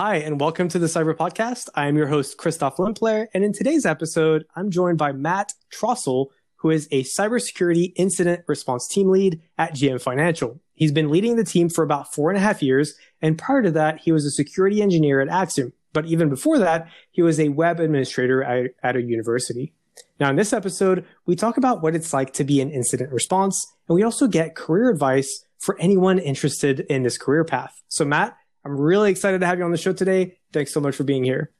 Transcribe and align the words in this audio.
Hi, 0.00 0.18
and 0.18 0.40
welcome 0.40 0.68
to 0.68 0.78
the 0.78 0.86
Cyber 0.86 1.12
Podcast. 1.12 1.70
I 1.74 1.88
am 1.88 1.96
your 1.96 2.06
host, 2.06 2.38
Christophe 2.38 2.76
Limpalair, 2.76 3.26
and 3.34 3.42
in 3.42 3.52
today's 3.52 3.84
episode, 3.84 4.46
I'm 4.54 4.70
joined 4.70 4.96
by 4.96 5.10
Matt 5.10 5.54
Trossel, 5.72 6.26
who 6.54 6.70
is 6.70 6.86
a 6.92 7.02
cybersecurity 7.02 7.94
incident 7.96 8.44
response 8.46 8.86
team 8.86 9.10
lead 9.10 9.42
at 9.58 9.74
GM 9.74 10.00
Financial. 10.00 10.60
He's 10.74 10.92
been 10.92 11.10
leading 11.10 11.34
the 11.34 11.42
team 11.42 11.68
for 11.68 11.82
about 11.82 12.14
four 12.14 12.30
and 12.30 12.36
a 12.36 12.40
half 12.40 12.62
years, 12.62 12.94
and 13.20 13.36
prior 13.36 13.60
to 13.60 13.72
that, 13.72 13.98
he 13.98 14.12
was 14.12 14.24
a 14.24 14.30
security 14.30 14.82
engineer 14.82 15.20
at 15.20 15.26
Axiom. 15.26 15.72
But 15.92 16.06
even 16.06 16.28
before 16.28 16.60
that, 16.60 16.88
he 17.10 17.22
was 17.22 17.40
a 17.40 17.48
web 17.48 17.80
administrator 17.80 18.44
at, 18.44 18.70
at 18.84 18.94
a 18.94 19.02
university. 19.02 19.72
Now, 20.20 20.30
in 20.30 20.36
this 20.36 20.52
episode, 20.52 21.06
we 21.26 21.34
talk 21.34 21.56
about 21.56 21.82
what 21.82 21.96
it's 21.96 22.12
like 22.12 22.32
to 22.34 22.44
be 22.44 22.60
an 22.60 22.70
incident 22.70 23.10
response, 23.10 23.66
and 23.88 23.96
we 23.96 24.04
also 24.04 24.28
get 24.28 24.54
career 24.54 24.90
advice 24.90 25.44
for 25.58 25.76
anyone 25.80 26.20
interested 26.20 26.86
in 26.88 27.02
this 27.02 27.18
career 27.18 27.42
path. 27.42 27.82
So, 27.88 28.04
Matt, 28.04 28.37
I'm 28.68 28.76
really 28.76 29.10
excited 29.10 29.40
to 29.40 29.46
have 29.46 29.58
you 29.58 29.64
on 29.64 29.70
the 29.70 29.78
show 29.78 29.94
today. 29.94 30.36
Thanks 30.52 30.74
so 30.74 30.80
much 30.80 30.94
for 30.94 31.02
being 31.02 31.24
here. 31.24 31.50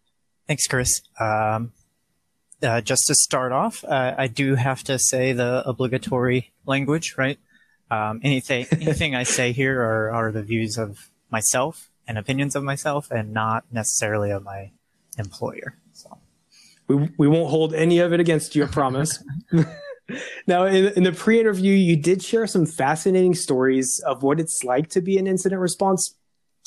Thanks, 0.46 0.66
Chris. 0.66 1.00
Um, 1.18 1.72
uh, 2.62 2.82
just 2.82 3.04
to 3.06 3.14
start 3.14 3.50
off, 3.50 3.82
uh, 3.82 4.14
I 4.18 4.26
do 4.26 4.56
have 4.56 4.84
to 4.84 4.98
say 4.98 5.32
the 5.32 5.62
obligatory 5.66 6.52
language, 6.66 7.14
right? 7.16 7.38
Um, 7.90 8.20
anything, 8.22 8.66
anything 8.72 9.14
I 9.14 9.22
say 9.22 9.52
here 9.52 9.80
are, 9.80 10.12
are 10.12 10.32
the 10.32 10.42
views 10.42 10.76
of 10.76 11.10
myself 11.30 11.88
and 12.06 12.18
opinions 12.18 12.54
of 12.54 12.62
myself 12.62 13.10
and 13.10 13.32
not 13.32 13.64
necessarily 13.72 14.30
of 14.30 14.42
my 14.42 14.72
employer. 15.16 15.78
So 15.94 16.18
we, 16.88 17.08
we 17.16 17.26
won't 17.26 17.48
hold 17.48 17.72
any 17.72 18.00
of 18.00 18.12
it 18.12 18.20
against 18.20 18.54
you, 18.54 18.64
I 18.64 18.66
promise. 18.66 19.24
now, 20.46 20.64
in, 20.64 20.86
in 20.88 21.02
the 21.04 21.12
pre-interview, 21.12 21.72
you 21.72 21.96
did 21.96 22.22
share 22.22 22.46
some 22.46 22.66
fascinating 22.66 23.34
stories 23.34 24.02
of 24.06 24.22
what 24.22 24.40
it's 24.40 24.64
like 24.64 24.88
to 24.90 25.00
be 25.00 25.18
an 25.18 25.26
incident 25.26 25.60
response 25.60 26.14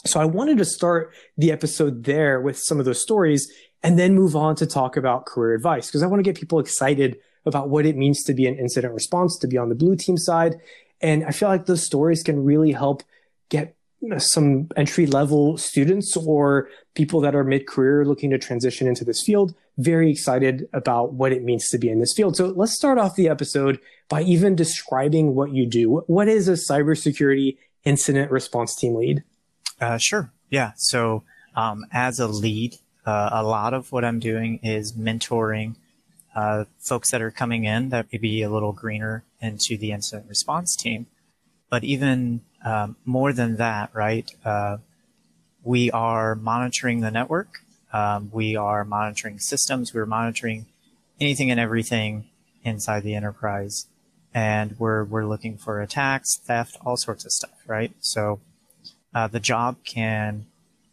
so 0.06 0.20
I 0.20 0.26
wanted 0.26 0.58
to 0.58 0.66
start 0.66 1.14
the 1.38 1.52
episode 1.52 2.04
there 2.04 2.42
with 2.42 2.58
some 2.58 2.80
of 2.80 2.86
those 2.86 3.02
stories 3.02 3.52
and 3.84 3.98
then 3.98 4.14
move 4.14 4.36
on 4.36 4.56
to 4.58 4.66
talk 4.66 4.98
about 4.98 5.26
career 5.26 5.54
advice 5.54 5.88
because 5.88 6.04
I 6.04 6.08
want 6.08 6.20
to 6.20 6.24
get 6.24 6.40
people 6.40 6.60
excited 6.60 7.18
about 7.46 7.70
what 7.70 7.86
it 7.86 7.98
means 7.98 8.24
to 8.24 8.34
be 8.34 8.48
an 8.48 8.58
incident 8.58 8.94
response, 8.94 9.38
to 9.40 9.48
be 9.48 9.58
on 9.58 9.70
the 9.70 9.76
blue 9.76 9.96
team 9.96 10.18
side. 10.18 10.60
And 11.02 11.26
I 11.26 11.32
feel 11.32 11.50
like 11.50 11.66
those 11.66 11.84
stories 11.84 12.22
can 12.22 12.44
really 12.44 12.72
help 12.72 13.02
get 13.50 13.76
some 14.18 14.68
entry 14.76 15.06
level 15.06 15.58
students 15.58 16.16
or 16.18 16.70
people 16.96 17.22
that 17.22 17.36
are 17.36 17.44
mid 17.44 17.68
career 17.68 18.06
looking 18.06 18.32
to 18.32 18.38
transition 18.38 18.88
into 18.88 19.04
this 19.04 19.24
field 19.24 19.54
very 19.78 20.12
excited 20.12 20.68
about 20.74 21.14
what 21.14 21.32
it 21.32 21.44
means 21.44 21.70
to 21.70 21.78
be 21.78 21.90
in 21.90 22.00
this 22.00 22.14
field. 22.14 22.36
So 22.36 22.48
let's 22.48 22.74
start 22.74 22.98
off 22.98 23.16
the 23.16 23.30
episode 23.30 23.80
by 24.10 24.22
even 24.24 24.56
describing 24.56 25.36
what 25.36 25.54
you 25.54 25.66
do. 25.66 26.04
What 26.08 26.28
is 26.28 26.48
a 26.48 26.54
cybersecurity 26.54 27.58
incident 27.84 28.32
response 28.32 28.76
team 28.76 28.96
lead? 28.96 29.24
Uh, 29.82 29.98
sure. 29.98 30.32
Yeah. 30.50 30.74
So, 30.78 31.24
um, 31.56 31.86
as 31.92 32.20
a 32.20 32.28
lead, 32.28 32.76
uh, 33.06 33.30
a 33.34 33.44
lot 33.44 33.74
of 33.74 33.92
what 33.92 34.06
I'm 34.06 34.20
doing 34.20 34.60
is 34.62 34.94
mentoring 34.94 35.76
uh, 36.36 36.66
folks 36.80 37.12
that 37.12 37.22
are 37.22 37.32
coming 37.32 37.66
in 37.66 37.90
that 37.90 38.06
may 38.12 38.20
be 38.20 38.42
a 38.44 38.50
little 38.50 38.72
greener 38.72 39.24
into 39.42 39.78
the 39.78 39.92
incident 39.92 40.30
response 40.30 40.76
team. 40.76 41.08
But 41.70 41.84
even 41.84 42.42
um, 42.64 42.96
more 43.06 43.34
than 43.34 43.58
that, 43.58 43.90
right? 43.94 44.30
Uh, 44.46 44.78
we 45.64 45.90
are 45.92 46.36
monitoring 46.36 47.02
the 47.02 47.12
network. 47.12 47.64
Um, 47.92 48.30
we 48.32 48.56
are 48.56 48.86
monitoring 48.86 49.40
systems. 49.40 49.94
We're 49.94 50.06
monitoring 50.06 50.68
anything 51.20 51.52
and 51.52 51.60
everything 51.60 52.30
inside 52.64 53.04
the 53.04 53.16
enterprise, 53.16 53.88
and 54.34 54.76
we're 54.80 55.04
we're 55.04 55.26
looking 55.26 55.58
for 55.58 55.82
attacks, 55.82 56.38
theft, 56.38 56.78
all 56.86 56.96
sorts 56.98 57.26
of 57.26 57.32
stuff, 57.32 57.58
right? 57.68 57.92
So 58.00 58.40
uh, 59.14 59.28
the 59.28 59.40
job 59.40 59.78
can 59.84 60.46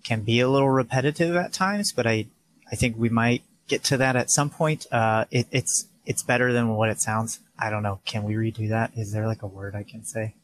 can 0.05 0.23
be 0.23 0.41
a 0.41 0.49
little 0.49 0.71
repetitive 0.71 1.37
at 1.37 1.53
times, 1.53 1.93
but 1.93 2.07
I 2.07 2.27
I 2.71 2.77
think 2.77 2.97
we 2.97 3.09
might 3.09 3.43
get 3.67 3.85
to 3.85 3.97
that 3.99 4.17
at 4.17 4.31
some 4.31 4.51
point. 4.51 4.87
Uh, 4.91 5.27
it, 5.31 5.47
it's 5.51 5.87
it's 6.07 6.23
better 6.23 6.53
than 6.53 6.69
what 6.69 6.89
it 6.89 7.01
sounds. 7.01 7.41
I 7.59 7.71
don't 7.71 7.83
know. 7.83 8.01
Can 8.05 8.25
we 8.25 8.35
redo 8.35 8.69
that? 8.71 8.93
Is 8.97 9.13
there 9.13 9.27
like 9.27 9.43
a 9.43 9.47
word 9.47 9.75
I 9.75 9.83
can 9.83 10.05
say? 10.05 10.35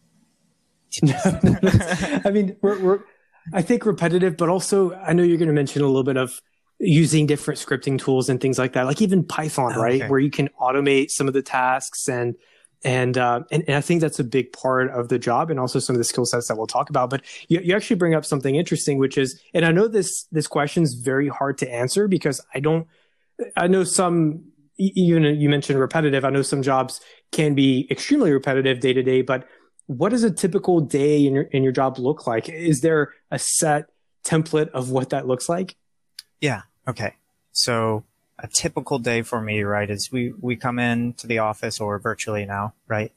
I 2.24 2.30
mean, 2.30 2.56
we're, 2.60 2.80
we're 2.80 3.00
I 3.52 3.62
think 3.62 3.84
repetitive, 3.84 4.36
but 4.36 4.48
also 4.48 4.94
I 4.94 5.12
know 5.12 5.22
you're 5.22 5.38
going 5.38 5.48
to 5.48 5.54
mention 5.54 5.82
a 5.82 5.86
little 5.86 6.04
bit 6.04 6.16
of 6.16 6.40
using 6.78 7.26
different 7.26 7.58
scripting 7.58 7.98
tools 7.98 8.28
and 8.28 8.40
things 8.40 8.58
like 8.58 8.74
that, 8.74 8.86
like 8.86 9.00
even 9.00 9.24
Python, 9.24 9.72
oh, 9.74 9.80
right, 9.80 10.08
where 10.08 10.20
you 10.20 10.30
can 10.30 10.48
automate 10.60 11.10
some 11.10 11.28
of 11.28 11.34
the 11.34 11.42
tasks 11.42 12.08
and 12.08 12.34
and, 12.84 13.16
uh, 13.16 13.40
and, 13.50 13.64
and 13.66 13.76
I 13.76 13.80
think 13.80 14.00
that's 14.00 14.20
a 14.20 14.24
big 14.24 14.52
part 14.52 14.90
of 14.90 15.08
the 15.08 15.18
job, 15.18 15.50
and 15.50 15.58
also 15.58 15.78
some 15.78 15.96
of 15.96 15.98
the 15.98 16.04
skill 16.04 16.26
sets 16.26 16.48
that 16.48 16.56
we'll 16.56 16.66
talk 16.66 16.90
about. 16.90 17.10
But 17.10 17.22
you, 17.48 17.60
you 17.60 17.74
actually 17.74 17.96
bring 17.96 18.14
up 18.14 18.24
something 18.24 18.54
interesting, 18.54 18.98
which 18.98 19.16
is, 19.16 19.40
and 19.54 19.64
I 19.64 19.72
know 19.72 19.88
this 19.88 20.24
this 20.30 20.46
question 20.46 20.82
is 20.82 20.94
very 20.94 21.28
hard 21.28 21.58
to 21.58 21.72
answer 21.72 22.06
because 22.08 22.40
I 22.54 22.60
don't. 22.60 22.86
I 23.56 23.66
know 23.66 23.84
some 23.84 24.44
even 24.76 25.24
you 25.24 25.48
mentioned 25.48 25.78
repetitive. 25.78 26.24
I 26.24 26.30
know 26.30 26.42
some 26.42 26.62
jobs 26.62 27.00
can 27.32 27.54
be 27.54 27.88
extremely 27.90 28.32
repetitive 28.32 28.80
day 28.80 28.92
to 28.92 29.02
day, 29.02 29.22
but 29.22 29.46
what 29.86 30.10
does 30.10 30.24
a 30.24 30.30
typical 30.30 30.80
day 30.80 31.26
in 31.26 31.34
your 31.34 31.44
in 31.44 31.62
your 31.62 31.72
job 31.72 31.98
look 31.98 32.26
like? 32.26 32.48
Is 32.48 32.80
there 32.80 33.12
a 33.30 33.38
set 33.38 33.86
template 34.24 34.68
of 34.70 34.90
what 34.90 35.10
that 35.10 35.26
looks 35.26 35.48
like? 35.48 35.76
Yeah. 36.40 36.62
Okay. 36.88 37.14
So 37.52 38.04
a 38.38 38.48
typical 38.48 38.98
day 38.98 39.22
for 39.22 39.40
me, 39.40 39.62
right, 39.62 39.88
is 39.88 40.10
we, 40.10 40.32
we 40.40 40.56
come 40.56 40.78
in 40.78 41.14
to 41.14 41.26
the 41.26 41.38
office 41.38 41.80
or 41.80 41.98
virtually 41.98 42.44
now, 42.44 42.74
right? 42.88 43.12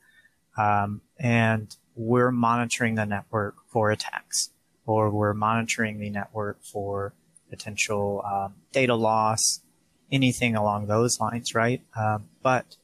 Um, 0.57 1.01
and 1.19 1.75
we're 1.95 2.31
monitoring 2.31 2.95
the 2.95 3.05
network 3.05 3.55
for 3.67 3.91
attacks 3.91 4.51
or 4.85 5.09
we're 5.09 5.33
monitoring 5.33 5.99
the 5.99 6.09
network 6.09 6.63
for 6.63 7.13
potential 7.49 8.23
um, 8.25 8.55
data 8.71 8.95
loss, 8.95 9.61
anything 10.11 10.55
along 10.55 10.87
those 10.87 11.19
lines, 11.19 11.55
right? 11.55 11.81
Um, 11.95 12.29
but 12.43 12.77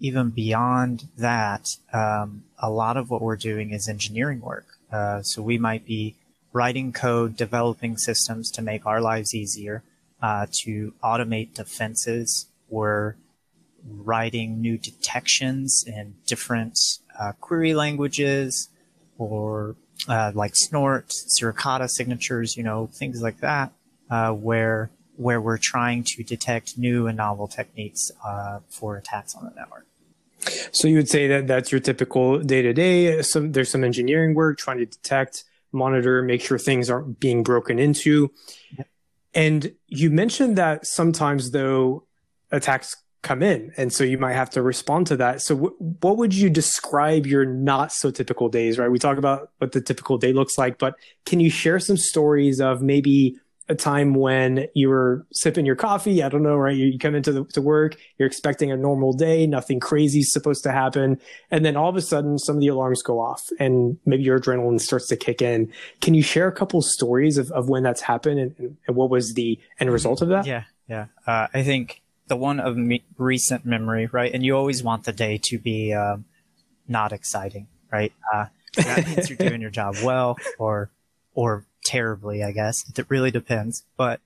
even 0.00 0.30
beyond 0.30 1.08
that, 1.16 1.76
um, 1.92 2.44
a 2.58 2.70
lot 2.70 2.96
of 2.96 3.10
what 3.10 3.22
we're 3.22 3.36
doing 3.36 3.72
is 3.72 3.88
engineering 3.88 4.40
work. 4.40 4.66
Uh, 4.92 5.22
so 5.22 5.42
we 5.42 5.58
might 5.58 5.84
be 5.86 6.16
writing 6.52 6.92
code, 6.92 7.36
developing 7.36 7.96
systems 7.96 8.50
to 8.52 8.62
make 8.62 8.86
our 8.86 9.00
lives 9.00 9.34
easier 9.34 9.82
uh, 10.24 10.46
to 10.50 10.94
automate 11.04 11.52
defenses. 11.52 12.46
We're 12.70 13.16
writing 13.86 14.62
new 14.62 14.78
detections 14.78 15.84
in 15.86 16.14
different 16.26 16.78
uh, 17.20 17.32
query 17.42 17.74
languages 17.74 18.70
or 19.18 19.76
uh, 20.08 20.32
like 20.34 20.52
snort, 20.54 21.12
Suricata 21.38 21.90
signatures, 21.90 22.56
you 22.56 22.62
know, 22.62 22.88
things 22.94 23.20
like 23.20 23.40
that, 23.40 23.72
uh, 24.10 24.32
where 24.32 24.90
where 25.16 25.42
we're 25.42 25.58
trying 25.60 26.02
to 26.02 26.24
detect 26.24 26.78
new 26.78 27.06
and 27.06 27.18
novel 27.18 27.46
techniques 27.46 28.10
uh, 28.24 28.60
for 28.70 28.96
attacks 28.96 29.34
on 29.34 29.44
the 29.44 29.50
network. 29.50 29.86
So 30.72 30.88
you 30.88 30.96
would 30.96 31.08
say 31.08 31.28
that 31.28 31.46
that's 31.46 31.70
your 31.70 31.82
typical 31.82 32.38
day 32.38 32.62
to 32.62 32.72
day. 32.72 33.20
Some 33.20 33.52
there's 33.52 33.70
some 33.70 33.84
engineering 33.84 34.34
work 34.34 34.56
trying 34.56 34.78
to 34.78 34.86
detect, 34.86 35.44
monitor, 35.70 36.22
make 36.22 36.40
sure 36.40 36.58
things 36.58 36.88
aren't 36.88 37.20
being 37.20 37.42
broken 37.42 37.78
into. 37.78 38.32
And 39.34 39.72
you 39.88 40.10
mentioned 40.10 40.56
that 40.56 40.86
sometimes 40.86 41.50
though 41.50 42.04
attacks 42.50 42.96
come 43.22 43.42
in 43.42 43.72
and 43.76 43.92
so 43.92 44.04
you 44.04 44.18
might 44.18 44.34
have 44.34 44.50
to 44.50 44.62
respond 44.62 45.06
to 45.06 45.16
that. 45.16 45.40
So 45.40 45.54
w- 45.54 45.74
what 45.78 46.18
would 46.18 46.34
you 46.34 46.50
describe 46.50 47.26
your 47.26 47.46
not 47.46 47.90
so 47.90 48.10
typical 48.10 48.48
days, 48.48 48.78
right? 48.78 48.90
We 48.90 48.98
talk 48.98 49.16
about 49.16 49.50
what 49.58 49.72
the 49.72 49.80
typical 49.80 50.18
day 50.18 50.32
looks 50.32 50.58
like, 50.58 50.78
but 50.78 50.94
can 51.24 51.40
you 51.40 51.50
share 51.50 51.80
some 51.80 51.96
stories 51.96 52.60
of 52.60 52.82
maybe 52.82 53.36
a 53.68 53.74
time 53.74 54.14
when 54.14 54.68
you 54.74 54.90
were 54.90 55.26
sipping 55.32 55.64
your 55.64 55.76
coffee. 55.76 56.22
I 56.22 56.28
don't 56.28 56.42
know, 56.42 56.56
right? 56.56 56.76
You, 56.76 56.98
come 56.98 57.14
into 57.14 57.32
the, 57.32 57.44
to 57.54 57.62
work, 57.62 57.96
you're 58.18 58.26
expecting 58.26 58.70
a 58.70 58.76
normal 58.76 59.14
day, 59.14 59.46
nothing 59.46 59.80
crazy 59.80 60.20
is 60.20 60.32
supposed 60.32 60.62
to 60.64 60.72
happen. 60.72 61.18
And 61.50 61.64
then 61.64 61.76
all 61.76 61.88
of 61.88 61.96
a 61.96 62.02
sudden 62.02 62.38
some 62.38 62.56
of 62.56 62.60
the 62.60 62.68
alarms 62.68 63.02
go 63.02 63.20
off 63.20 63.48
and 63.58 63.96
maybe 64.04 64.22
your 64.22 64.38
adrenaline 64.38 64.80
starts 64.80 65.08
to 65.08 65.16
kick 65.16 65.40
in. 65.40 65.72
Can 66.02 66.12
you 66.12 66.22
share 66.22 66.46
a 66.46 66.52
couple 66.52 66.82
stories 66.82 67.38
of, 67.38 67.50
of 67.52 67.68
when 67.70 67.82
that's 67.82 68.02
happened 68.02 68.38
and, 68.38 68.76
and 68.86 68.96
what 68.96 69.08
was 69.08 69.32
the 69.32 69.58
end 69.80 69.90
result 69.90 70.20
of 70.20 70.28
that? 70.28 70.46
Yeah. 70.46 70.64
Yeah. 70.86 71.06
Uh, 71.26 71.46
I 71.54 71.62
think 71.62 72.02
the 72.26 72.36
one 72.36 72.60
of 72.60 72.76
me- 72.76 73.04
recent 73.16 73.64
memory, 73.64 74.06
right? 74.06 74.32
And 74.34 74.44
you 74.44 74.56
always 74.56 74.82
want 74.82 75.04
the 75.04 75.12
day 75.12 75.40
to 75.44 75.58
be, 75.58 75.94
um, 75.94 76.26
not 76.86 77.12
exciting, 77.12 77.68
right? 77.90 78.12
Uh, 78.30 78.46
that 78.76 79.06
means 79.06 79.30
you're 79.30 79.38
doing 79.38 79.62
your 79.62 79.70
job 79.70 79.96
well 80.04 80.36
or, 80.58 80.90
or 81.34 81.64
terribly, 81.84 82.42
I 82.42 82.52
guess. 82.52 82.84
It 82.96 83.06
really 83.08 83.30
depends. 83.30 83.84
But 83.96 84.20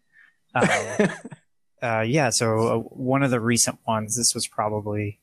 uh, 0.55 1.09
uh, 1.83 2.01
yeah, 2.01 2.31
so 2.33 2.69
uh, 2.69 2.79
one 2.79 3.23
of 3.23 3.31
the 3.31 3.41
recent 3.41 3.79
ones, 3.87 4.17
this 4.17 4.33
was 4.35 4.47
probably, 4.47 5.19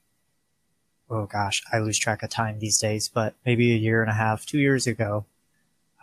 oh 1.09 1.25
gosh, 1.25 1.61
I 1.71 1.79
lose 1.79 1.97
track 1.97 2.23
of 2.23 2.29
time 2.29 2.59
these 2.59 2.79
days, 2.79 3.09
but 3.11 3.33
maybe 3.45 3.71
a 3.71 3.77
year 3.77 4.01
and 4.01 4.11
a 4.11 4.15
half, 4.15 4.45
two 4.45 4.59
years 4.59 4.85
ago. 4.87 5.25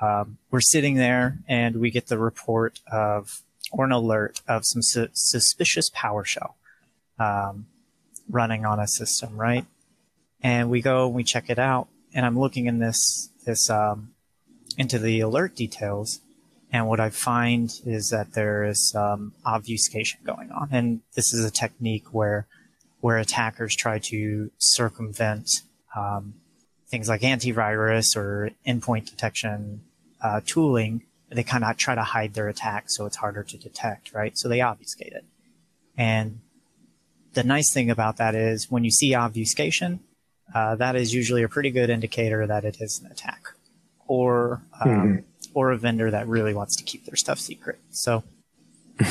Um, 0.00 0.38
we're 0.50 0.60
sitting 0.60 0.96
there 0.96 1.38
and 1.46 1.76
we 1.76 1.90
get 1.90 2.08
the 2.08 2.18
report 2.18 2.80
of, 2.90 3.42
or 3.70 3.84
an 3.84 3.92
alert 3.92 4.40
of 4.48 4.62
some 4.64 4.82
su- 4.82 5.08
suspicious 5.12 5.88
PowerShell 5.90 6.54
um, 7.20 7.66
running 8.28 8.64
on 8.64 8.80
a 8.80 8.88
system, 8.88 9.36
right? 9.36 9.64
And 10.42 10.70
we 10.70 10.82
go 10.82 11.06
and 11.06 11.14
we 11.14 11.22
check 11.22 11.50
it 11.50 11.58
out. 11.58 11.86
And 12.14 12.26
I'm 12.26 12.38
looking 12.38 12.66
in 12.66 12.78
this 12.78 13.30
this 13.44 13.70
um, 13.70 14.12
into 14.78 14.98
the 14.98 15.20
alert 15.20 15.54
details, 15.54 16.20
And 16.72 16.88
what 16.88 17.00
I 17.00 17.10
find 17.10 17.70
is 17.84 18.08
that 18.08 18.32
there 18.32 18.64
is 18.64 18.88
some 18.88 19.34
obfuscation 19.44 20.20
going 20.24 20.50
on. 20.50 20.68
And 20.72 21.02
this 21.14 21.34
is 21.34 21.44
a 21.44 21.50
technique 21.50 22.06
where, 22.12 22.46
where 23.00 23.18
attackers 23.18 23.76
try 23.76 23.98
to 24.04 24.50
circumvent, 24.56 25.50
um, 25.94 26.34
things 26.88 27.10
like 27.10 27.20
antivirus 27.20 28.16
or 28.16 28.50
endpoint 28.66 29.10
detection, 29.10 29.82
uh, 30.22 30.40
tooling. 30.46 31.02
They 31.30 31.42
kind 31.42 31.62
of 31.62 31.76
try 31.76 31.94
to 31.94 32.02
hide 32.02 32.32
their 32.32 32.48
attack 32.48 32.84
so 32.88 33.04
it's 33.04 33.16
harder 33.16 33.42
to 33.42 33.58
detect, 33.58 34.14
right? 34.14 34.36
So 34.38 34.48
they 34.48 34.62
obfuscate 34.62 35.12
it. 35.12 35.26
And 35.96 36.40
the 37.34 37.44
nice 37.44 37.72
thing 37.72 37.90
about 37.90 38.16
that 38.16 38.34
is 38.34 38.70
when 38.70 38.82
you 38.82 38.90
see 38.90 39.14
obfuscation, 39.14 40.00
uh, 40.54 40.76
that 40.76 40.96
is 40.96 41.12
usually 41.12 41.42
a 41.42 41.48
pretty 41.48 41.70
good 41.70 41.90
indicator 41.90 42.46
that 42.46 42.64
it 42.64 42.78
is 42.80 42.98
an 43.04 43.10
attack 43.12 43.54
or 44.12 44.62
um, 44.78 44.90
mm-hmm. 44.90 45.16
or 45.54 45.72
a 45.72 45.78
vendor 45.78 46.10
that 46.10 46.28
really 46.28 46.52
wants 46.52 46.76
to 46.76 46.84
keep 46.84 47.06
their 47.06 47.16
stuff 47.16 47.38
secret. 47.38 47.78
So 47.90 48.22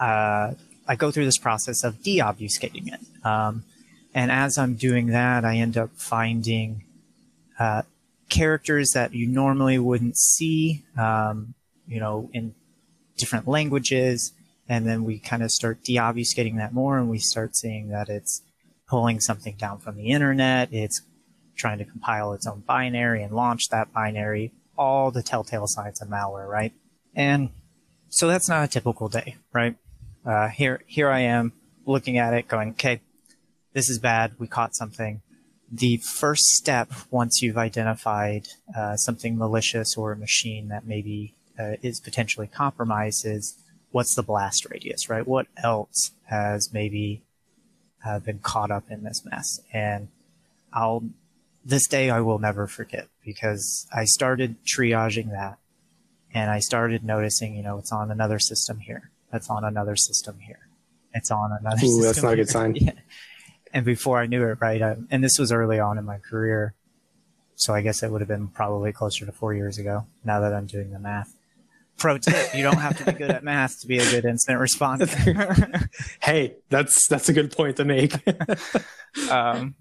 uh, 0.00 0.52
I 0.86 0.96
go 0.98 1.10
through 1.10 1.24
this 1.24 1.38
process 1.38 1.82
of 1.82 1.94
deobfuscating 2.02 2.92
it, 2.92 3.00
um, 3.24 3.64
and 4.14 4.30
as 4.30 4.58
I'm 4.58 4.74
doing 4.74 5.06
that, 5.06 5.46
I 5.46 5.56
end 5.56 5.78
up 5.78 5.90
finding 5.94 6.84
uh, 7.58 7.82
characters 8.28 8.90
that 8.90 9.14
you 9.14 9.26
normally 9.26 9.78
wouldn't 9.78 10.18
see, 10.18 10.84
um, 10.98 11.54
you 11.88 12.00
know, 12.00 12.28
in 12.34 12.54
different 13.16 13.48
languages 13.48 14.32
and 14.68 14.86
then 14.86 15.04
we 15.04 15.18
kind 15.18 15.42
of 15.42 15.50
start 15.50 15.82
deobfuscating 15.82 16.56
that 16.56 16.72
more 16.72 16.98
and 16.98 17.10
we 17.10 17.18
start 17.18 17.56
seeing 17.56 17.88
that 17.88 18.08
it's 18.08 18.42
pulling 18.88 19.20
something 19.20 19.54
down 19.56 19.78
from 19.78 19.96
the 19.96 20.06
internet 20.06 20.72
it's 20.72 21.02
trying 21.60 21.78
to 21.78 21.84
compile 21.84 22.32
its 22.32 22.46
own 22.46 22.62
binary 22.66 23.22
and 23.22 23.32
launch 23.32 23.68
that 23.70 23.92
binary 23.92 24.52
all 24.76 25.10
the 25.10 25.22
telltale 25.22 25.66
signs 25.66 26.00
of 26.00 26.08
malware 26.08 26.48
right 26.48 26.72
and 27.14 27.50
so 28.08 28.26
that's 28.26 28.48
not 28.48 28.64
a 28.64 28.68
typical 28.68 29.08
day 29.08 29.36
right 29.52 29.76
uh, 30.24 30.48
here 30.48 30.82
here 30.86 31.10
i 31.10 31.20
am 31.20 31.52
looking 31.86 32.18
at 32.18 32.34
it 32.34 32.48
going 32.48 32.70
okay 32.70 33.00
this 33.72 33.88
is 33.90 33.98
bad 33.98 34.32
we 34.38 34.46
caught 34.46 34.74
something 34.74 35.20
the 35.70 35.98
first 35.98 36.42
step 36.42 36.90
once 37.10 37.40
you've 37.42 37.56
identified 37.56 38.48
uh, 38.76 38.96
something 38.96 39.38
malicious 39.38 39.96
or 39.96 40.12
a 40.12 40.16
machine 40.16 40.68
that 40.68 40.84
maybe 40.84 41.34
uh, 41.58 41.76
is 41.82 42.00
potentially 42.00 42.48
compromised 42.48 43.24
is 43.24 43.56
what's 43.90 44.14
the 44.14 44.22
blast 44.22 44.66
radius, 44.70 45.08
right? 45.08 45.26
What 45.26 45.46
else 45.62 46.12
has 46.26 46.70
maybe 46.72 47.22
uh, 48.04 48.18
been 48.20 48.38
caught 48.38 48.70
up 48.70 48.90
in 48.90 49.04
this 49.04 49.24
mess? 49.24 49.60
And 49.72 50.08
I'll, 50.72 51.04
this 51.64 51.86
day 51.86 52.10
I 52.10 52.20
will 52.20 52.38
never 52.38 52.66
forget 52.66 53.08
because 53.24 53.86
I 53.94 54.04
started 54.04 54.56
triaging 54.64 55.30
that 55.30 55.58
and 56.32 56.50
I 56.50 56.60
started 56.60 57.04
noticing, 57.04 57.54
you 57.54 57.62
know, 57.62 57.78
it's 57.78 57.92
on 57.92 58.10
another 58.10 58.38
system 58.38 58.78
here. 58.78 59.10
That's 59.32 59.50
on 59.50 59.64
another 59.64 59.96
system 59.96 60.38
here. 60.40 60.68
It's 61.14 61.30
on 61.30 61.50
another 61.52 61.84
Ooh, 61.84 62.02
system. 62.02 62.02
That's 62.02 62.22
not 62.22 62.32
a 62.32 62.36
good 62.36 62.48
sign. 62.48 62.74
yeah. 62.80 62.92
And 63.72 63.84
before 63.84 64.18
I 64.18 64.26
knew 64.26 64.44
it, 64.48 64.58
right, 64.60 64.82
I, 64.82 64.96
and 65.10 65.22
this 65.22 65.38
was 65.38 65.52
early 65.52 65.78
on 65.78 65.98
in 65.98 66.04
my 66.04 66.18
career. 66.18 66.74
So 67.54 67.74
I 67.74 67.82
guess 67.82 68.02
it 68.02 68.10
would 68.10 68.20
have 68.20 68.28
been 68.28 68.48
probably 68.48 68.92
closer 68.92 69.26
to 69.26 69.32
four 69.32 69.54
years 69.54 69.78
ago 69.78 70.06
now 70.24 70.40
that 70.40 70.54
I'm 70.54 70.66
doing 70.66 70.90
the 70.90 70.98
math 70.98 71.34
pro 72.00 72.16
tip 72.16 72.54
you 72.54 72.62
don't 72.62 72.78
have 72.78 72.96
to 72.96 73.04
be 73.04 73.12
good 73.12 73.30
at 73.30 73.44
math 73.44 73.78
to 73.78 73.86
be 73.86 73.98
a 73.98 74.10
good 74.10 74.24
incident 74.24 74.58
responder 74.58 75.88
hey 76.22 76.56
that's 76.70 77.06
that's 77.08 77.28
a 77.28 77.32
good 77.32 77.52
point 77.52 77.76
to 77.76 77.84
make 77.84 78.14
um, 79.30 79.74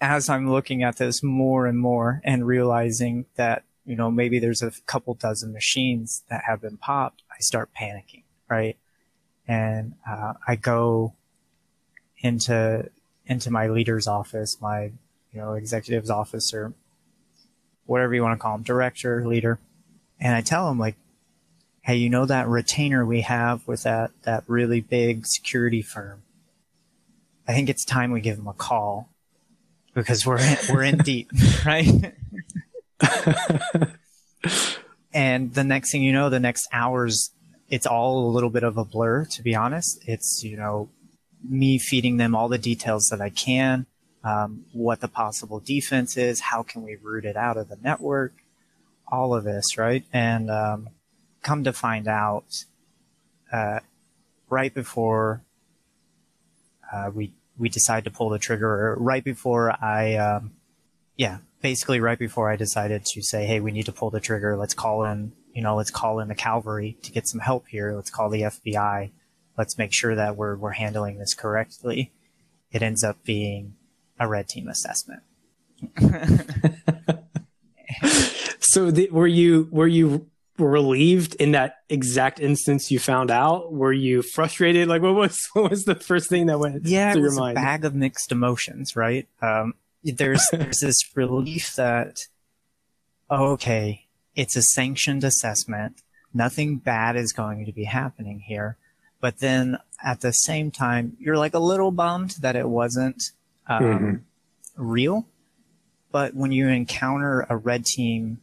as 0.00 0.28
i'm 0.28 0.50
looking 0.50 0.82
at 0.82 0.96
this 0.96 1.22
more 1.22 1.66
and 1.66 1.78
more 1.78 2.20
and 2.24 2.46
realizing 2.46 3.26
that 3.36 3.64
you 3.84 3.96
know 3.96 4.10
maybe 4.10 4.38
there's 4.38 4.62
a 4.62 4.72
couple 4.86 5.14
dozen 5.14 5.52
machines 5.52 6.22
that 6.28 6.42
have 6.46 6.60
been 6.60 6.76
popped 6.76 7.22
i 7.30 7.38
start 7.40 7.70
panicking 7.78 8.22
right 8.48 8.76
and 9.48 9.94
uh, 10.08 10.34
i 10.46 10.54
go 10.54 11.14
into 12.18 12.88
into 13.26 13.50
my 13.50 13.68
leader's 13.68 14.06
office 14.06 14.60
my 14.60 14.84
you 15.32 15.40
know 15.40 15.54
executive's 15.54 16.10
office 16.10 16.52
or 16.52 16.72
whatever 17.86 18.14
you 18.14 18.22
want 18.22 18.38
to 18.38 18.42
call 18.42 18.54
him 18.54 18.62
director 18.62 19.26
leader 19.26 19.58
and 20.20 20.34
i 20.34 20.40
tell 20.40 20.70
him 20.70 20.78
like 20.78 20.96
hey, 21.82 21.96
you 21.96 22.08
know 22.08 22.26
that 22.26 22.46
retainer 22.46 23.04
we 23.04 23.22
have 23.22 23.66
with 23.66 23.82
that, 23.82 24.12
that 24.22 24.44
really 24.46 24.80
big 24.80 25.26
security 25.26 25.82
firm? 25.82 26.22
I 27.48 27.52
think 27.52 27.68
it's 27.68 27.84
time 27.84 28.12
we 28.12 28.20
give 28.20 28.36
them 28.36 28.46
a 28.46 28.52
call 28.52 29.08
because 29.94 30.26
we're 30.26 30.38
in, 30.38 30.56
we're 30.70 30.82
in 30.82 30.98
deep, 30.98 31.30
right? 31.66 32.14
and 35.12 35.54
the 35.54 35.64
next 35.64 35.92
thing 35.92 36.02
you 36.02 36.12
know, 36.12 36.30
the 36.30 36.40
next 36.40 36.68
hours, 36.72 37.30
it's 37.68 37.86
all 37.86 38.26
a 38.26 38.30
little 38.30 38.50
bit 38.50 38.62
of 38.62 38.76
a 38.76 38.84
blur, 38.84 39.24
to 39.26 39.42
be 39.42 39.54
honest. 39.54 40.02
It's, 40.06 40.42
you 40.44 40.56
know, 40.56 40.88
me 41.48 41.78
feeding 41.78 42.16
them 42.16 42.34
all 42.34 42.48
the 42.48 42.58
details 42.58 43.08
that 43.10 43.20
I 43.20 43.30
can, 43.30 43.86
um, 44.22 44.66
what 44.72 45.00
the 45.00 45.08
possible 45.08 45.60
defense 45.60 46.16
is, 46.16 46.40
how 46.40 46.62
can 46.62 46.82
we 46.82 46.96
root 46.96 47.24
it 47.24 47.36
out 47.36 47.56
of 47.56 47.68
the 47.68 47.78
network, 47.82 48.34
all 49.08 49.34
of 49.34 49.44
this, 49.44 49.78
right? 49.78 50.04
And, 50.12 50.50
um, 50.50 50.90
come 51.42 51.64
to 51.64 51.72
find 51.72 52.06
out, 52.06 52.64
uh, 53.50 53.80
right 54.50 54.74
before 54.74 55.42
uh, 56.92 57.10
we 57.14 57.32
we 57.60 57.68
decide 57.68 58.04
to 58.04 58.10
pull 58.10 58.30
the 58.30 58.38
trigger, 58.38 58.96
right 58.98 59.22
before 59.22 59.76
I, 59.84 60.16
um, 60.16 60.52
yeah, 61.16 61.38
basically 61.60 62.00
right 62.00 62.18
before 62.18 62.50
I 62.50 62.56
decided 62.56 63.04
to 63.04 63.22
say, 63.22 63.44
hey, 63.44 63.60
we 63.60 63.70
need 63.70 63.84
to 63.84 63.92
pull 63.92 64.08
the 64.08 64.18
trigger. 64.18 64.56
Let's 64.56 64.72
call 64.72 65.04
in, 65.04 65.32
you 65.52 65.60
know, 65.60 65.76
let's 65.76 65.90
call 65.90 66.20
in 66.20 66.28
the 66.28 66.34
cavalry 66.34 66.96
to 67.02 67.12
get 67.12 67.28
some 67.28 67.40
help 67.40 67.68
here. 67.68 67.92
Let's 67.94 68.08
call 68.10 68.30
the 68.30 68.40
FBI. 68.42 69.10
Let's 69.58 69.76
make 69.76 69.92
sure 69.92 70.14
that 70.14 70.36
we're 70.36 70.56
we're 70.56 70.70
handling 70.72 71.18
this 71.18 71.34
correctly. 71.34 72.12
It 72.72 72.82
ends 72.82 73.04
up 73.04 73.22
being 73.24 73.74
a 74.18 74.26
red 74.26 74.48
team 74.48 74.66
assessment. 74.66 75.22
so 78.60 78.90
the, 78.90 79.10
were 79.10 79.26
you 79.26 79.68
were 79.70 79.86
you 79.86 80.29
relieved 80.60 81.34
in 81.36 81.52
that 81.52 81.76
exact 81.88 82.40
instance 82.40 82.90
you 82.90 82.98
found 82.98 83.30
out? 83.30 83.72
Were 83.72 83.92
you 83.92 84.22
frustrated? 84.22 84.88
Like, 84.88 85.02
what 85.02 85.14
was 85.14 85.48
what 85.52 85.70
was 85.70 85.84
the 85.84 85.94
first 85.94 86.28
thing 86.28 86.46
that 86.46 86.58
went 86.58 86.86
yeah, 86.86 87.12
through 87.12 87.22
your 87.22 87.34
mind? 87.34 87.56
A 87.56 87.60
bag 87.60 87.84
of 87.84 87.94
mixed 87.94 88.32
emotions, 88.32 88.94
right? 88.96 89.28
Um, 89.42 89.74
there's 90.04 90.46
there's 90.52 90.80
this 90.80 90.98
relief 91.14 91.74
that 91.76 92.20
oh, 93.28 93.52
okay, 93.52 94.06
it's 94.34 94.56
a 94.56 94.62
sanctioned 94.62 95.24
assessment. 95.24 96.02
Nothing 96.32 96.78
bad 96.78 97.16
is 97.16 97.32
going 97.32 97.66
to 97.66 97.72
be 97.72 97.84
happening 97.84 98.40
here. 98.40 98.76
But 99.20 99.38
then 99.40 99.78
at 100.02 100.20
the 100.20 100.32
same 100.32 100.70
time, 100.70 101.16
you're 101.18 101.36
like 101.36 101.54
a 101.54 101.58
little 101.58 101.90
bummed 101.90 102.36
that 102.40 102.56
it 102.56 102.68
wasn't 102.68 103.22
um, 103.68 103.82
mm-hmm. 103.82 104.14
real. 104.76 105.26
But 106.12 106.34
when 106.34 106.52
you 106.52 106.68
encounter 106.68 107.46
a 107.48 107.56
red 107.56 107.84
team 107.84 108.40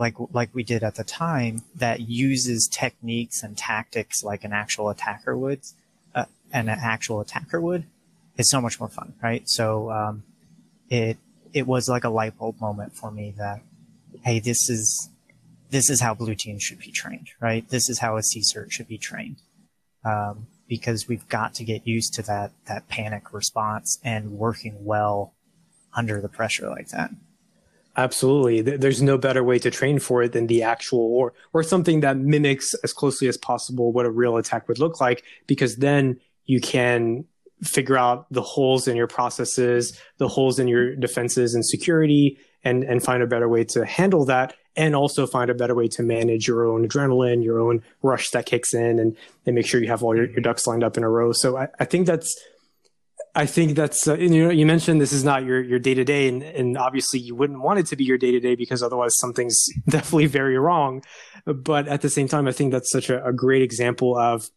like 0.00 0.14
like 0.32 0.48
we 0.54 0.64
did 0.64 0.82
at 0.82 0.94
the 0.96 1.04
time 1.04 1.62
that 1.76 2.00
uses 2.00 2.66
techniques 2.66 3.42
and 3.42 3.56
tactics 3.56 4.24
like 4.24 4.42
an 4.44 4.52
actual 4.52 4.88
attacker 4.88 5.36
would, 5.36 5.60
uh, 6.14 6.24
an 6.52 6.68
actual 6.70 7.20
attacker 7.20 7.60
would, 7.60 7.84
is 8.38 8.50
so 8.50 8.60
much 8.60 8.80
more 8.80 8.88
fun, 8.88 9.12
right? 9.22 9.48
So 9.48 9.90
um, 9.92 10.22
it 10.88 11.18
it 11.52 11.66
was 11.66 11.88
like 11.88 12.04
a 12.04 12.08
light 12.08 12.38
bulb 12.38 12.60
moment 12.60 12.94
for 12.96 13.10
me 13.10 13.34
that 13.36 13.60
hey, 14.22 14.40
this 14.40 14.70
is 14.70 15.10
this 15.68 15.90
is 15.90 16.00
how 16.00 16.14
blue 16.14 16.34
teams 16.34 16.62
should 16.62 16.80
be 16.80 16.90
trained, 16.90 17.28
right? 17.38 17.68
This 17.68 17.88
is 17.88 17.98
how 17.98 18.16
a 18.16 18.20
CSIRT 18.20 18.72
should 18.72 18.88
be 18.88 18.98
trained. 18.98 19.36
Um, 20.04 20.46
because 20.66 21.06
we've 21.06 21.28
got 21.28 21.52
to 21.54 21.64
get 21.64 21.86
used 21.86 22.14
to 22.14 22.22
that 22.22 22.52
that 22.66 22.88
panic 22.88 23.34
response 23.34 23.98
and 24.02 24.32
working 24.32 24.84
well 24.84 25.34
under 25.94 26.22
the 26.22 26.28
pressure 26.28 26.70
like 26.70 26.88
that. 26.88 27.10
Absolutely. 27.96 28.60
There's 28.60 29.02
no 29.02 29.18
better 29.18 29.42
way 29.42 29.58
to 29.58 29.70
train 29.70 29.98
for 29.98 30.22
it 30.22 30.32
than 30.32 30.46
the 30.46 30.62
actual 30.62 31.00
or 31.00 31.32
or 31.52 31.62
something 31.62 32.00
that 32.00 32.16
mimics 32.16 32.72
as 32.84 32.92
closely 32.92 33.26
as 33.26 33.36
possible 33.36 33.92
what 33.92 34.06
a 34.06 34.10
real 34.10 34.36
attack 34.36 34.68
would 34.68 34.78
look 34.78 35.00
like 35.00 35.24
because 35.46 35.76
then 35.76 36.20
you 36.46 36.60
can 36.60 37.24
figure 37.62 37.98
out 37.98 38.26
the 38.30 38.42
holes 38.42 38.86
in 38.88 38.96
your 38.96 39.06
processes, 39.08 39.98
the 40.18 40.28
holes 40.28 40.58
in 40.58 40.68
your 40.68 40.94
defenses 40.94 41.54
and 41.54 41.66
security 41.66 42.38
and 42.62 42.84
and 42.84 43.02
find 43.02 43.22
a 43.22 43.26
better 43.26 43.48
way 43.48 43.64
to 43.64 43.84
handle 43.84 44.24
that 44.24 44.54
and 44.76 44.94
also 44.94 45.26
find 45.26 45.50
a 45.50 45.54
better 45.54 45.74
way 45.74 45.88
to 45.88 46.02
manage 46.02 46.46
your 46.46 46.64
own 46.64 46.86
adrenaline, 46.86 47.42
your 47.42 47.58
own 47.58 47.82
rush 48.02 48.30
that 48.30 48.46
kicks 48.46 48.72
in 48.72 48.98
and, 49.00 49.16
and 49.44 49.54
make 49.56 49.66
sure 49.66 49.82
you 49.82 49.88
have 49.88 50.02
all 50.02 50.14
your, 50.14 50.30
your 50.30 50.40
ducks 50.40 50.66
lined 50.66 50.84
up 50.84 50.96
in 50.96 51.02
a 51.02 51.08
row. 51.08 51.32
So 51.32 51.56
I, 51.56 51.68
I 51.80 51.84
think 51.84 52.06
that's 52.06 52.34
I 53.34 53.46
think 53.46 53.76
that's 53.76 54.08
uh, 54.08 54.16
you 54.16 54.28
know 54.28 54.50
you 54.50 54.66
mentioned 54.66 55.00
this 55.00 55.12
is 55.12 55.24
not 55.24 55.44
your 55.44 55.62
your 55.62 55.78
day 55.78 55.94
to 55.94 56.04
day, 56.04 56.28
and 56.28 56.42
and 56.42 56.76
obviously 56.76 57.20
you 57.20 57.34
wouldn't 57.34 57.62
want 57.62 57.78
it 57.78 57.86
to 57.86 57.96
be 57.96 58.04
your 58.04 58.18
day 58.18 58.32
to 58.32 58.40
day 58.40 58.54
because 58.54 58.82
otherwise 58.82 59.16
something's 59.18 59.64
definitely 59.88 60.26
very 60.26 60.58
wrong. 60.58 61.02
But 61.44 61.88
at 61.88 62.00
the 62.02 62.10
same 62.10 62.28
time, 62.28 62.48
I 62.48 62.52
think 62.52 62.72
that's 62.72 62.90
such 62.90 63.08
a, 63.08 63.24
a 63.24 63.32
great 63.32 63.62
example 63.62 64.16
of 64.16 64.50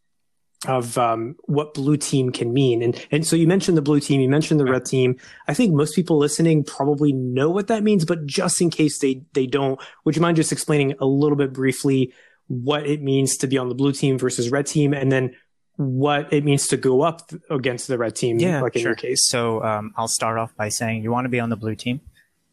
of 0.68 0.98
um, 0.98 1.36
what 1.44 1.74
blue 1.74 1.98
team 1.98 2.32
can 2.32 2.54
mean. 2.54 2.82
And 2.82 3.08
and 3.12 3.28
so 3.28 3.36
you 3.36 3.48
mentioned 3.48 3.78
the 3.78 3.82
blue 3.82 4.00
team, 4.00 4.22
you 4.22 4.30
mentioned 4.30 4.60
the 4.60 4.66
red 4.66 4.86
team. 4.86 5.18
I 5.48 5.54
think 5.54 5.74
most 5.74 5.96
people 5.96 6.18
listening 6.18 6.64
probably 6.64 7.14
know 7.14 7.50
what 7.50 7.68
that 7.68 7.84
means, 7.84 8.06
but 8.06 8.26
just 8.26 8.62
in 8.62 8.70
case 8.70 9.00
they 9.00 9.22
they 9.34 9.46
don't, 9.46 9.80
would 10.06 10.16
you 10.16 10.22
mind 10.22 10.38
just 10.38 10.52
explaining 10.52 10.96
a 11.00 11.06
little 11.06 11.38
bit 11.38 11.54
briefly 11.54 12.14
what 12.48 12.86
it 12.86 13.02
means 13.02 13.38
to 13.38 13.48
be 13.48 13.58
on 13.58 13.70
the 13.70 13.76
blue 13.76 13.94
team 13.94 14.18
versus 14.18 14.50
red 14.50 14.66
team, 14.66 14.94
and 14.94 15.12
then 15.12 15.36
what 15.76 16.32
it 16.32 16.44
means 16.44 16.68
to 16.68 16.78
go 16.78 17.02
up 17.02 17.32
against 17.50 17.88
the 17.88 17.98
red 17.98 18.16
team, 18.16 18.40
yeah, 18.40 18.62
like 18.62 18.76
in 18.76 18.82
sure. 18.82 18.92
your 18.92 18.96
case. 18.96 19.28
So 19.28 19.64
um, 19.64 19.94
I'll 19.98 20.08
start 20.08 20.38
off 20.38 20.56
by 20.56 20.70
saying 20.70 21.04
you 21.04 21.12
want 21.12 21.26
to 21.26 21.30
be 21.30 21.40
on 21.40 21.50
the 21.50 21.56
blue 21.56 21.76
team. 21.76 22.02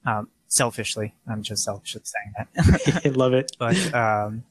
Um, 0.07 0.29
selfishly, 0.49 1.15
I'm 1.29 1.43
just 1.43 1.65
selfishly 1.65 2.03
saying 2.05 2.49
that. 2.55 3.03
I 3.05 3.09
love 3.11 3.35
it. 3.35 3.53
But 3.59 3.95
um, 3.95 4.45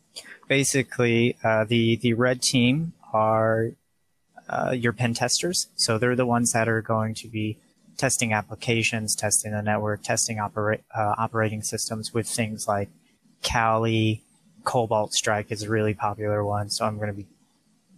basically, 0.47 1.37
uh, 1.43 1.65
the 1.65 1.97
the 1.97 2.13
red 2.13 2.41
team 2.41 2.93
are 3.11 3.71
uh, 4.49 4.71
your 4.71 4.93
pen 4.93 5.13
testers. 5.13 5.67
So 5.75 5.97
they're 5.97 6.15
the 6.15 6.25
ones 6.25 6.51
that 6.51 6.67
are 6.67 6.81
going 6.81 7.15
to 7.15 7.27
be 7.27 7.57
testing 7.97 8.33
applications, 8.33 9.15
testing 9.15 9.51
the 9.51 9.61
network, 9.61 10.03
testing 10.03 10.39
opera- 10.39 10.79
uh, 10.95 11.15
operating 11.17 11.61
systems 11.61 12.13
with 12.13 12.27
things 12.27 12.67
like 12.67 12.89
Kali, 13.43 14.23
Cobalt 14.63 15.13
Strike 15.13 15.51
is 15.51 15.63
a 15.63 15.69
really 15.69 15.93
popular 15.93 16.43
one. 16.43 16.69
So 16.69 16.85
I'm 16.85 16.95
going 16.95 17.09
to 17.09 17.13
be 17.13 17.27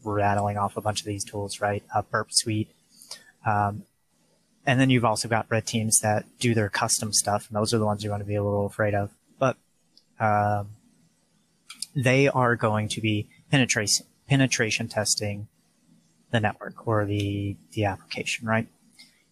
rattling 0.03 0.57
off 0.57 0.77
a 0.77 0.81
bunch 0.81 1.01
of 1.01 1.05
these 1.05 1.23
tools, 1.23 1.61
right? 1.61 1.83
Uh, 1.93 2.01
Burp 2.01 2.27
Suite. 2.31 2.69
Um, 3.45 3.83
and 4.65 4.79
then 4.79 4.89
you've 4.89 5.05
also 5.05 5.27
got 5.27 5.47
red 5.49 5.65
teams 5.65 5.99
that 6.01 6.25
do 6.39 6.53
their 6.53 6.69
custom 6.69 7.13
stuff, 7.13 7.47
and 7.47 7.55
those 7.55 7.73
are 7.73 7.79
the 7.79 7.85
ones 7.85 8.03
you 8.03 8.09
want 8.09 8.21
to 8.21 8.27
be 8.27 8.35
a 8.35 8.43
little 8.43 8.65
afraid 8.65 8.93
of. 8.93 9.11
But 9.39 9.57
um, 10.19 10.69
they 11.95 12.27
are 12.27 12.55
going 12.55 12.87
to 12.89 13.01
be 13.01 13.27
penetration 13.49 14.05
penetration 14.29 14.87
testing 14.87 15.47
the 16.31 16.39
network 16.39 16.87
or 16.87 17.05
the 17.05 17.57
the 17.73 17.85
application, 17.85 18.47
right? 18.47 18.67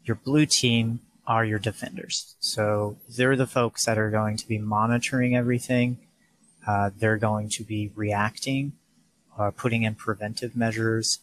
Your 0.03 0.15
blue 0.15 0.45
team 0.45 1.01
are 1.27 1.45
your 1.45 1.59
defenders, 1.59 2.35
so 2.39 2.97
they're 3.07 3.35
the 3.35 3.47
folks 3.47 3.85
that 3.85 3.99
are 3.99 4.09
going 4.09 4.37
to 4.37 4.47
be 4.47 4.57
monitoring 4.57 5.35
everything. 5.35 5.99
Uh, 6.67 6.89
they're 6.97 7.17
going 7.17 7.49
to 7.49 7.63
be 7.63 7.91
reacting 7.95 8.73
putting 9.51 9.83
in 9.83 9.95
preventive 9.95 10.55
measures 10.55 11.19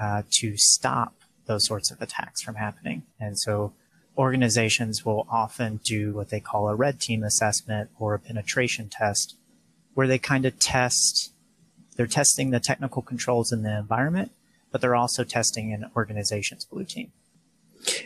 uh, 0.00 0.22
to 0.30 0.56
stop 0.56 1.14
those 1.46 1.66
sorts 1.66 1.90
of 1.90 2.00
attacks 2.00 2.40
from 2.40 2.54
happening. 2.54 3.02
And 3.20 3.38
so 3.38 3.72
organizations 4.16 5.04
will 5.04 5.26
often 5.30 5.80
do 5.84 6.12
what 6.12 6.30
they 6.30 6.40
call 6.40 6.68
a 6.68 6.74
red 6.74 7.00
team 7.00 7.22
assessment 7.22 7.90
or 7.98 8.14
a 8.14 8.18
penetration 8.18 8.88
test, 8.88 9.36
where 9.94 10.06
they 10.06 10.18
kind 10.18 10.44
of 10.46 10.58
test, 10.58 11.32
they're 11.96 12.06
testing 12.06 12.50
the 12.50 12.60
technical 12.60 13.02
controls 13.02 13.52
in 13.52 13.62
the 13.62 13.76
environment, 13.76 14.32
but 14.70 14.80
they're 14.80 14.96
also 14.96 15.24
testing 15.24 15.72
an 15.72 15.90
organization's 15.96 16.64
blue 16.64 16.84
team. 16.84 17.12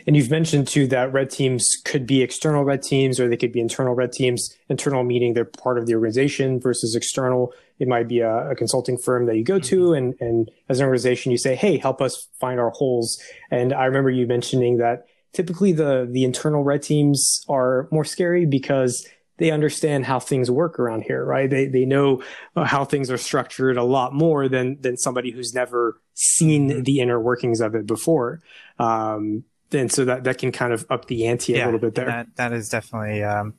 And 0.07 0.15
you've 0.15 0.31
mentioned 0.31 0.67
too 0.67 0.87
that 0.87 1.13
red 1.13 1.29
teams 1.29 1.77
could 1.85 2.07
be 2.07 2.23
external 2.23 2.63
red 2.63 2.81
teams 2.81 3.19
or 3.19 3.29
they 3.29 3.37
could 3.37 3.51
be 3.51 3.59
internal 3.59 3.93
red 3.93 4.11
teams. 4.11 4.55
Internal 4.69 5.03
meaning 5.03 5.33
they're 5.33 5.45
part 5.45 5.77
of 5.77 5.85
the 5.85 5.93
organization 5.93 6.59
versus 6.59 6.95
external. 6.95 7.53
It 7.79 7.87
might 7.87 8.07
be 8.07 8.19
a, 8.19 8.51
a 8.51 8.55
consulting 8.55 8.97
firm 8.97 9.25
that 9.27 9.35
you 9.37 9.43
go 9.43 9.59
to 9.59 9.93
and, 9.93 10.15
and 10.19 10.49
as 10.69 10.79
an 10.79 10.85
organization 10.85 11.31
you 11.31 11.37
say, 11.37 11.55
Hey, 11.55 11.77
help 11.77 12.01
us 12.01 12.27
find 12.39 12.59
our 12.59 12.71
holes. 12.71 13.21
And 13.51 13.73
I 13.73 13.85
remember 13.85 14.09
you 14.09 14.27
mentioning 14.27 14.77
that 14.77 15.05
typically 15.33 15.71
the, 15.71 16.07
the 16.09 16.23
internal 16.23 16.63
red 16.63 16.81
teams 16.81 17.45
are 17.47 17.87
more 17.91 18.05
scary 18.05 18.45
because 18.45 19.07
they 19.37 19.51
understand 19.51 20.05
how 20.05 20.19
things 20.19 20.49
work 20.49 20.79
around 20.79 21.03
here, 21.03 21.23
right? 21.23 21.47
They, 21.49 21.67
they 21.67 21.85
know 21.85 22.23
how 22.55 22.85
things 22.85 23.11
are 23.11 23.17
structured 23.17 23.77
a 23.77 23.83
lot 23.83 24.13
more 24.13 24.49
than, 24.49 24.81
than 24.81 24.97
somebody 24.97 25.29
who's 25.31 25.53
never 25.53 26.01
seen 26.15 26.83
the 26.83 26.99
inner 26.99 27.19
workings 27.19 27.61
of 27.61 27.75
it 27.75 27.85
before. 27.85 28.41
Um, 28.79 29.43
and 29.71 29.91
so 29.91 30.05
that 30.05 30.23
that 30.23 30.37
can 30.37 30.51
kind 30.51 30.73
of 30.73 30.85
up 30.89 31.05
the 31.05 31.27
ante 31.27 31.53
a 31.53 31.59
Yeah, 31.59 31.65
little 31.65 31.79
bit 31.79 31.93
there. 31.93 32.05
That, 32.05 32.35
that 32.37 32.53
is 32.53 32.69
definitely 32.69 33.23
um, 33.23 33.53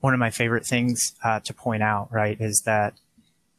one 0.00 0.12
of 0.14 0.20
my 0.20 0.30
favorite 0.30 0.66
things 0.66 1.14
uh, 1.24 1.40
to 1.40 1.54
point 1.54 1.82
out. 1.82 2.12
Right, 2.12 2.40
is 2.40 2.62
that 2.66 2.94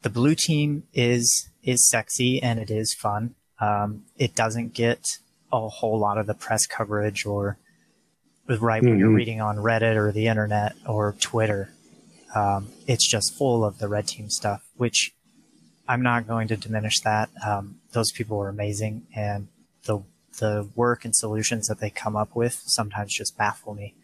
the 0.06 0.10
blue 0.10 0.36
team 0.36 0.84
is 0.94 1.48
is 1.64 1.88
sexy 1.88 2.40
and 2.40 2.60
it 2.60 2.70
is 2.70 2.94
fun. 2.94 3.34
Um, 3.60 4.04
it 4.16 4.36
doesn't 4.36 4.72
get 4.72 5.04
a 5.52 5.68
whole 5.68 5.98
lot 5.98 6.16
of 6.16 6.28
the 6.28 6.34
press 6.34 6.64
coverage 6.64 7.26
or 7.26 7.58
right 8.46 8.80
when 8.84 9.00
you're 9.00 9.10
Mhm. 9.10 9.16
reading 9.16 9.40
on 9.40 9.56
Reddit 9.56 9.96
or 9.96 10.12
the 10.12 10.28
internet 10.28 10.76
or 10.86 11.16
Twitter. 11.18 11.70
Um, 12.36 12.68
it's 12.86 13.04
just 13.10 13.34
full 13.36 13.64
of 13.64 13.78
the 13.78 13.88
red 13.88 14.06
team 14.06 14.30
stuff, 14.30 14.62
which 14.76 15.12
I'm 15.88 16.02
not 16.02 16.28
going 16.28 16.46
to 16.48 16.56
diminish 16.56 17.00
that. 17.00 17.28
Um, 17.44 17.80
those 17.90 18.12
people 18.12 18.40
are 18.40 18.48
amazing, 18.48 19.08
and 19.12 19.48
the 19.86 20.04
the 20.38 20.68
work 20.76 21.04
and 21.04 21.16
solutions 21.16 21.66
that 21.66 21.80
they 21.80 21.90
come 21.90 22.14
up 22.14 22.36
with 22.36 22.62
sometimes 22.66 23.12
just 23.12 23.36
baffle 23.36 23.74
me. 23.74 23.96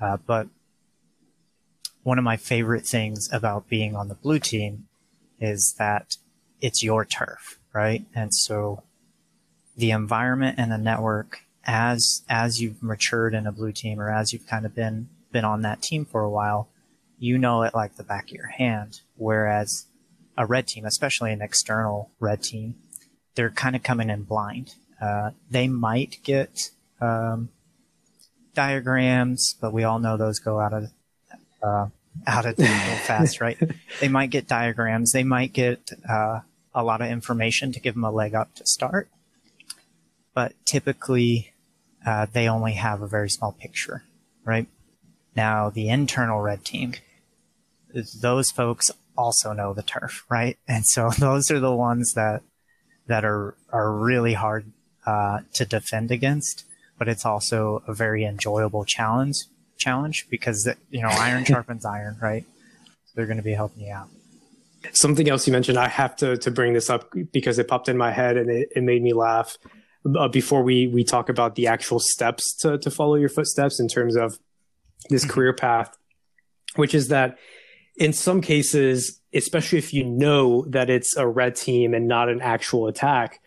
Uh, 0.00 0.16
but 0.16 0.48
one 2.02 2.16
of 2.16 2.24
my 2.24 2.38
favorite 2.38 2.86
things 2.86 3.28
about 3.30 3.68
being 3.68 3.94
on 3.94 4.08
the 4.08 4.14
blue 4.14 4.38
team 4.38 4.88
is 5.44 5.74
that 5.78 6.16
it's 6.60 6.82
your 6.82 7.04
turf, 7.04 7.58
right? 7.72 8.04
And 8.14 8.34
so 8.34 8.82
the 9.76 9.90
environment 9.90 10.58
and 10.58 10.72
the 10.72 10.78
network 10.78 11.40
as 11.66 12.22
as 12.28 12.60
you've 12.60 12.82
matured 12.82 13.34
in 13.34 13.46
a 13.46 13.52
blue 13.52 13.72
team 13.72 14.00
or 14.00 14.10
as 14.10 14.32
you've 14.32 14.46
kind 14.46 14.66
of 14.66 14.74
been 14.74 15.08
been 15.32 15.44
on 15.44 15.62
that 15.62 15.82
team 15.82 16.04
for 16.04 16.22
a 16.22 16.30
while, 16.30 16.68
you 17.18 17.38
know 17.38 17.62
it 17.62 17.74
like 17.74 17.96
the 17.96 18.04
back 18.04 18.24
of 18.30 18.36
your 18.36 18.48
hand. 18.48 19.00
Whereas 19.16 19.86
a 20.36 20.46
red 20.46 20.66
team, 20.66 20.84
especially 20.84 21.32
an 21.32 21.42
external 21.42 22.10
red 22.20 22.42
team, 22.42 22.76
they're 23.34 23.50
kind 23.50 23.76
of 23.76 23.82
coming 23.82 24.10
in 24.10 24.22
blind. 24.22 24.74
Uh, 25.00 25.30
they 25.50 25.68
might 25.68 26.18
get 26.22 26.70
um, 27.00 27.48
diagrams, 28.54 29.54
but 29.60 29.72
we 29.72 29.84
all 29.84 29.98
know 29.98 30.16
those 30.16 30.38
go 30.38 30.60
out 30.60 30.72
of 30.72 30.84
uh, 31.62 31.86
out 32.26 32.46
of 32.46 32.56
date 32.56 32.68
real 32.68 32.96
fast, 32.96 33.40
right? 33.40 33.58
They 34.00 34.08
might 34.08 34.30
get 34.30 34.48
diagrams. 34.48 35.12
They 35.12 35.24
might 35.24 35.52
get 35.52 35.90
uh, 36.08 36.40
a 36.74 36.82
lot 36.82 37.00
of 37.00 37.08
information 37.08 37.72
to 37.72 37.80
give 37.80 37.94
them 37.94 38.04
a 38.04 38.10
leg 38.10 38.34
up 38.34 38.54
to 38.56 38.66
start, 38.66 39.08
but 40.34 40.52
typically 40.64 41.52
uh, 42.04 42.26
they 42.32 42.48
only 42.48 42.72
have 42.72 43.00
a 43.00 43.06
very 43.06 43.30
small 43.30 43.52
picture, 43.52 44.02
right? 44.44 44.66
Now 45.36 45.70
the 45.70 45.88
internal 45.88 46.40
red 46.40 46.64
team, 46.64 46.94
those 48.20 48.50
folks 48.50 48.90
also 49.16 49.52
know 49.52 49.72
the 49.72 49.82
turf, 49.82 50.24
right? 50.28 50.58
And 50.68 50.84
so 50.86 51.10
those 51.10 51.50
are 51.50 51.60
the 51.60 51.74
ones 51.74 52.14
that 52.14 52.42
that 53.06 53.24
are 53.24 53.54
are 53.72 53.92
really 53.92 54.34
hard 54.34 54.72
uh, 55.06 55.40
to 55.54 55.64
defend 55.64 56.10
against, 56.10 56.64
but 56.98 57.08
it's 57.08 57.24
also 57.24 57.82
a 57.86 57.94
very 57.94 58.24
enjoyable 58.24 58.84
challenge 58.84 59.36
challenge 59.76 60.26
because 60.30 60.68
you 60.90 61.02
know 61.02 61.08
iron 61.08 61.44
sharpens 61.46 61.84
iron, 61.84 62.16
right? 62.20 62.44
So 63.06 63.12
they're 63.16 63.26
going 63.26 63.38
to 63.38 63.42
be 63.42 63.54
helping 63.54 63.84
you 63.84 63.92
out. 63.92 64.08
Something 64.92 65.28
else 65.28 65.46
you 65.46 65.52
mentioned, 65.52 65.78
I 65.78 65.88
have 65.88 66.16
to 66.16 66.36
to 66.38 66.50
bring 66.50 66.74
this 66.74 66.90
up 66.90 67.12
because 67.32 67.58
it 67.58 67.68
popped 67.68 67.88
in 67.88 67.96
my 67.96 68.12
head 68.12 68.36
and 68.36 68.50
it, 68.50 68.68
it 68.74 68.82
made 68.82 69.02
me 69.02 69.12
laugh. 69.12 69.56
Uh, 70.18 70.28
before 70.28 70.62
we 70.62 70.86
we 70.86 71.02
talk 71.02 71.30
about 71.30 71.54
the 71.54 71.66
actual 71.66 71.98
steps 71.98 72.54
to 72.56 72.76
to 72.78 72.90
follow 72.90 73.14
your 73.14 73.30
footsteps 73.30 73.80
in 73.80 73.88
terms 73.88 74.16
of 74.16 74.38
this 75.08 75.24
career 75.24 75.52
path, 75.52 75.96
which 76.76 76.94
is 76.94 77.08
that 77.08 77.38
in 77.96 78.12
some 78.12 78.40
cases, 78.40 79.20
especially 79.32 79.78
if 79.78 79.94
you 79.94 80.04
know 80.04 80.64
that 80.68 80.90
it's 80.90 81.16
a 81.16 81.26
red 81.26 81.56
team 81.56 81.94
and 81.94 82.08
not 82.08 82.28
an 82.28 82.40
actual 82.40 82.88
attack, 82.88 83.40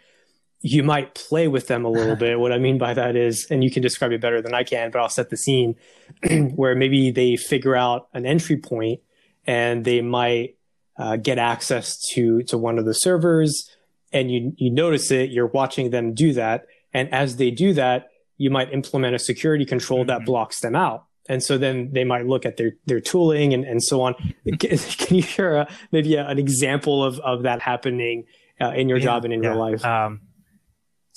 you 0.62 0.84
might 0.84 1.14
play 1.16 1.48
with 1.48 1.68
them 1.68 1.86
a 1.86 1.90
little 1.90 2.16
bit. 2.26 2.40
What 2.40 2.52
I 2.52 2.58
mean 2.58 2.78
by 2.78 2.94
that 2.94 3.16
is, 3.16 3.48
and 3.50 3.64
you 3.64 3.72
can 3.72 3.82
describe 3.82 4.12
it 4.12 4.22
better 4.22 4.42
than 4.42 4.54
I 4.54 4.64
can, 4.64 4.92
but 4.92 5.00
I'll 5.00 5.10
set 5.10 5.30
the 5.30 5.38
scene 5.38 5.76
where 6.56 6.76
maybe 6.76 7.12
they 7.12 7.36
figure 7.38 7.76
out 7.76 8.08
an 8.14 8.26
entry 8.26 8.58
point 8.58 9.02
and 9.46 9.86
they 9.86 10.02
might 10.02 10.56
uh, 10.98 11.16
get 11.16 11.38
access 11.38 11.98
to 12.14 12.42
to 12.44 12.58
one 12.58 12.80
of 12.80 12.86
the 12.86 12.94
servers, 12.94 13.70
and 14.12 14.32
you 14.32 14.54
you 14.58 14.72
notice 14.72 15.12
it. 15.12 15.30
You're 15.30 15.46
watching 15.48 15.92
them 15.92 16.14
do 16.16 16.34
that, 16.34 16.66
and 16.94 17.14
as 17.14 17.36
they 17.38 17.52
do 17.52 17.74
that, 17.74 18.08
you 18.38 18.50
might 18.50 18.74
implement 18.74 19.14
a 19.16 19.20
security 19.20 19.64
control 19.66 20.04
that 20.06 20.22
Mhm. 20.22 20.26
blocks 20.26 20.60
them 20.62 20.76
out. 20.76 21.06
And 21.30 21.44
so 21.44 21.58
then 21.58 21.92
they 21.92 22.04
might 22.06 22.26
look 22.26 22.46
at 22.46 22.56
their, 22.56 22.72
their 22.86 23.02
tooling 23.02 23.54
and, 23.54 23.66
and 23.66 23.84
so 23.84 24.02
on. 24.02 24.16
Can, 24.60 24.78
can 24.78 25.16
you 25.18 25.22
share 25.22 25.58
a, 25.58 25.68
maybe 25.92 26.16
a, 26.16 26.26
an 26.26 26.40
example 26.40 27.04
of, 27.04 27.20
of 27.20 27.44
that 27.44 27.62
happening 27.62 28.24
uh, 28.62 28.72
in 28.72 28.88
your 28.88 28.98
Yeah, 28.98 29.04
job 29.04 29.26
and 29.26 29.34
in 29.34 29.44
yeah. 29.44 29.50
real 29.50 29.60
life? 29.60 29.84
Um, 29.84 30.22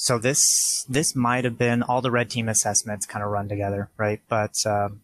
so 0.03 0.17
this 0.17 0.41
this 0.89 1.15
might 1.15 1.45
have 1.45 1.59
been 1.59 1.83
all 1.83 2.01
the 2.01 2.11
red 2.11 2.31
team 2.31 2.49
assessments 2.49 3.05
kind 3.05 3.23
of 3.23 3.31
run 3.31 3.51
together, 3.51 3.91
right? 3.99 4.23
But 4.31 4.55
um, 4.65 5.03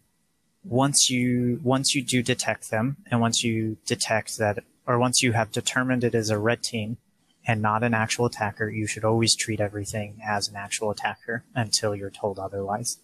once 0.63 1.07
you 1.07 1.59
once 1.63 1.93
you 1.93 2.03
do 2.03 2.23
detect 2.23 2.71
them, 2.71 2.97
and 3.11 3.21
once 3.21 3.43
you 3.43 3.77
detect 3.85 4.39
that, 4.39 4.63
or 4.87 4.97
once 4.97 5.21
you 5.21 5.33
have 5.33 5.51
determined 5.51 6.03
it 6.03 6.15
is 6.15 6.31
a 6.31 6.39
red 6.39 6.63
team 6.63 6.97
and 7.45 7.61
not 7.61 7.83
an 7.83 7.93
actual 7.93 8.25
attacker, 8.25 8.69
you 8.69 8.87
should 8.87 9.03
always 9.03 9.35
treat 9.35 9.59
everything 9.59 10.19
as 10.27 10.47
an 10.47 10.55
actual 10.55 10.89
attacker 10.89 11.43
until 11.53 11.95
you're 11.95 12.09
told 12.09 12.39
otherwise. 12.39 12.97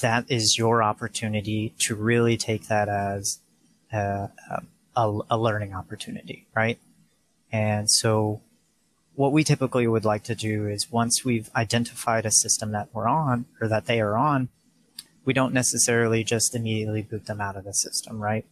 That 0.00 0.30
is 0.30 0.56
your 0.56 0.84
opportunity 0.84 1.74
to 1.80 1.96
really 1.96 2.36
take 2.36 2.68
that 2.68 2.88
as 2.88 3.40
a, 3.92 4.28
a, 4.94 5.18
a 5.28 5.36
learning 5.36 5.74
opportunity, 5.74 6.46
right? 6.54 6.78
And 7.50 7.90
so 7.90 8.40
what 9.14 9.32
we 9.32 9.44
typically 9.44 9.86
would 9.86 10.04
like 10.04 10.22
to 10.24 10.34
do 10.34 10.66
is 10.66 10.90
once 10.90 11.24
we've 11.24 11.50
identified 11.54 12.24
a 12.24 12.30
system 12.30 12.72
that 12.72 12.88
we're 12.92 13.08
on 13.08 13.46
or 13.60 13.68
that 13.68 13.86
they 13.86 14.00
are 14.00 14.16
on, 14.16 14.48
we 15.24 15.32
don't 15.32 15.52
necessarily 15.52 16.24
just 16.24 16.54
immediately 16.54 17.02
boot 17.02 17.26
them 17.26 17.40
out 17.40 17.56
of 17.56 17.64
the 17.64 17.72
system, 17.72 18.22
right? 18.22 18.46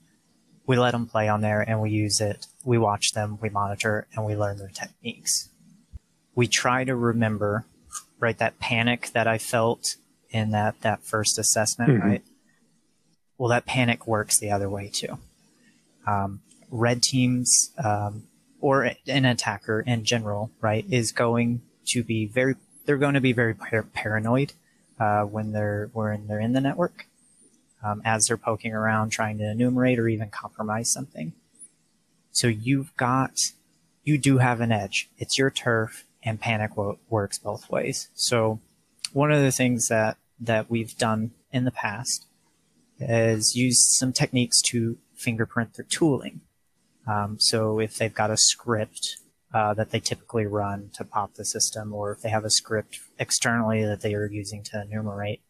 We 0.67 0.77
let 0.77 0.91
them 0.91 1.07
play 1.07 1.29
on 1.29 1.41
there 1.41 1.63
and 1.63 1.81
we 1.81 1.91
use 1.91 2.21
it. 2.21 2.47
We 2.65 2.77
watch 2.77 3.13
them, 3.13 3.39
we 3.41 3.49
monitor, 3.49 4.07
and 4.15 4.27
we 4.27 4.37
learn 4.37 4.59
their 4.59 4.69
techniques. 4.69 5.49
We 6.35 6.47
try 6.47 6.85
to 6.85 6.95
remember, 6.95 7.65
right, 8.21 8.37
that 8.39 8.59
panic 8.59 9.11
that 9.15 9.27
I 9.27 9.39
felt 9.39 9.97
in 10.31 10.51
that, 10.51 10.81
that 10.83 11.03
first 11.03 11.39
assessment, 11.39 11.91
mm-hmm. 11.91 12.07
right? 12.07 12.23
Well, 13.39 13.49
that 13.49 13.65
panic 13.65 14.07
works 14.07 14.39
the 14.39 14.51
other 14.51 14.69
way 14.69 14.91
too. 14.93 15.19
Um, 16.07 16.43
red 16.71 17.03
teams, 17.03 17.71
um, 17.83 18.25
or 18.61 18.91
an 19.07 19.25
attacker 19.25 19.81
in 19.81 20.05
general, 20.05 20.51
right, 20.61 20.85
is 20.91 21.13
going 21.13 21.63
to 21.87 22.03
be 22.03 22.27
very, 22.27 22.57
they're 22.85 22.97
going 22.97 23.15
to 23.15 23.21
be 23.21 23.33
very 23.33 23.55
par- 23.55 23.87
paranoid 23.93 24.53
uh, 24.99 25.23
when 25.23 25.53
they're 25.53 25.91
when 25.93 26.27
they're 26.27 26.41
in 26.41 26.53
the 26.53 26.61
network, 26.61 27.07
um, 27.85 28.03
as 28.05 28.27
they're 28.27 28.37
poking 28.37 28.73
around 28.73 29.11
trying 29.11 29.39
to 29.39 29.51
enumerate 29.51 29.99
or 29.99 30.09
even 30.09 30.29
compromise 30.29 30.91
something. 30.93 31.33
So 32.33 32.49
you've 32.49 32.97
got, 32.97 33.39
you 34.05 34.19
do 34.19 34.39
have 34.39 34.61
an 34.61 34.73
edge. 34.73 35.09
It's 35.19 35.39
your 35.39 35.51
turf, 35.51 36.05
and 36.23 36.41
panic 36.41 36.77
wo- 36.77 36.99
works 37.09 37.39
both 37.39 37.71
ways. 37.71 38.09
So 38.15 38.61
one 39.13 39.33
of 39.33 39.41
the 39.43 39.53
things 39.53 39.89
that 39.89 40.17
that 40.41 40.71
we've 40.71 40.97
done 40.97 41.33
in 41.53 41.65
the 41.65 41.71
past 41.71 42.27
is 43.01 43.57
use 43.57 43.97
some 43.97 44.13
techniques 44.13 44.61
to 44.63 44.99
fingerprint 45.15 45.75
their 45.75 45.87
tooling. 45.89 46.41
Um, 47.09 47.39
so 47.41 47.81
if 47.81 47.97
they've 47.97 48.15
got 48.15 48.31
a 48.31 48.37
script 48.37 49.17
uh, 49.55 49.73
that 49.75 49.91
they 49.91 50.01
typically 50.01 50.47
run 50.47 50.91
to 50.95 51.05
pop 51.05 51.35
the 51.35 51.45
system, 51.45 51.95
or 51.95 52.13
if 52.13 52.21
they 52.21 52.29
have 52.29 52.45
a 52.45 52.51
script 52.51 53.01
externally 53.19 53.85
that 53.85 54.03
they 54.03 54.15
are 54.15 54.27
using 54.27 54.63
to 54.65 54.83
enumerate, 54.83 55.41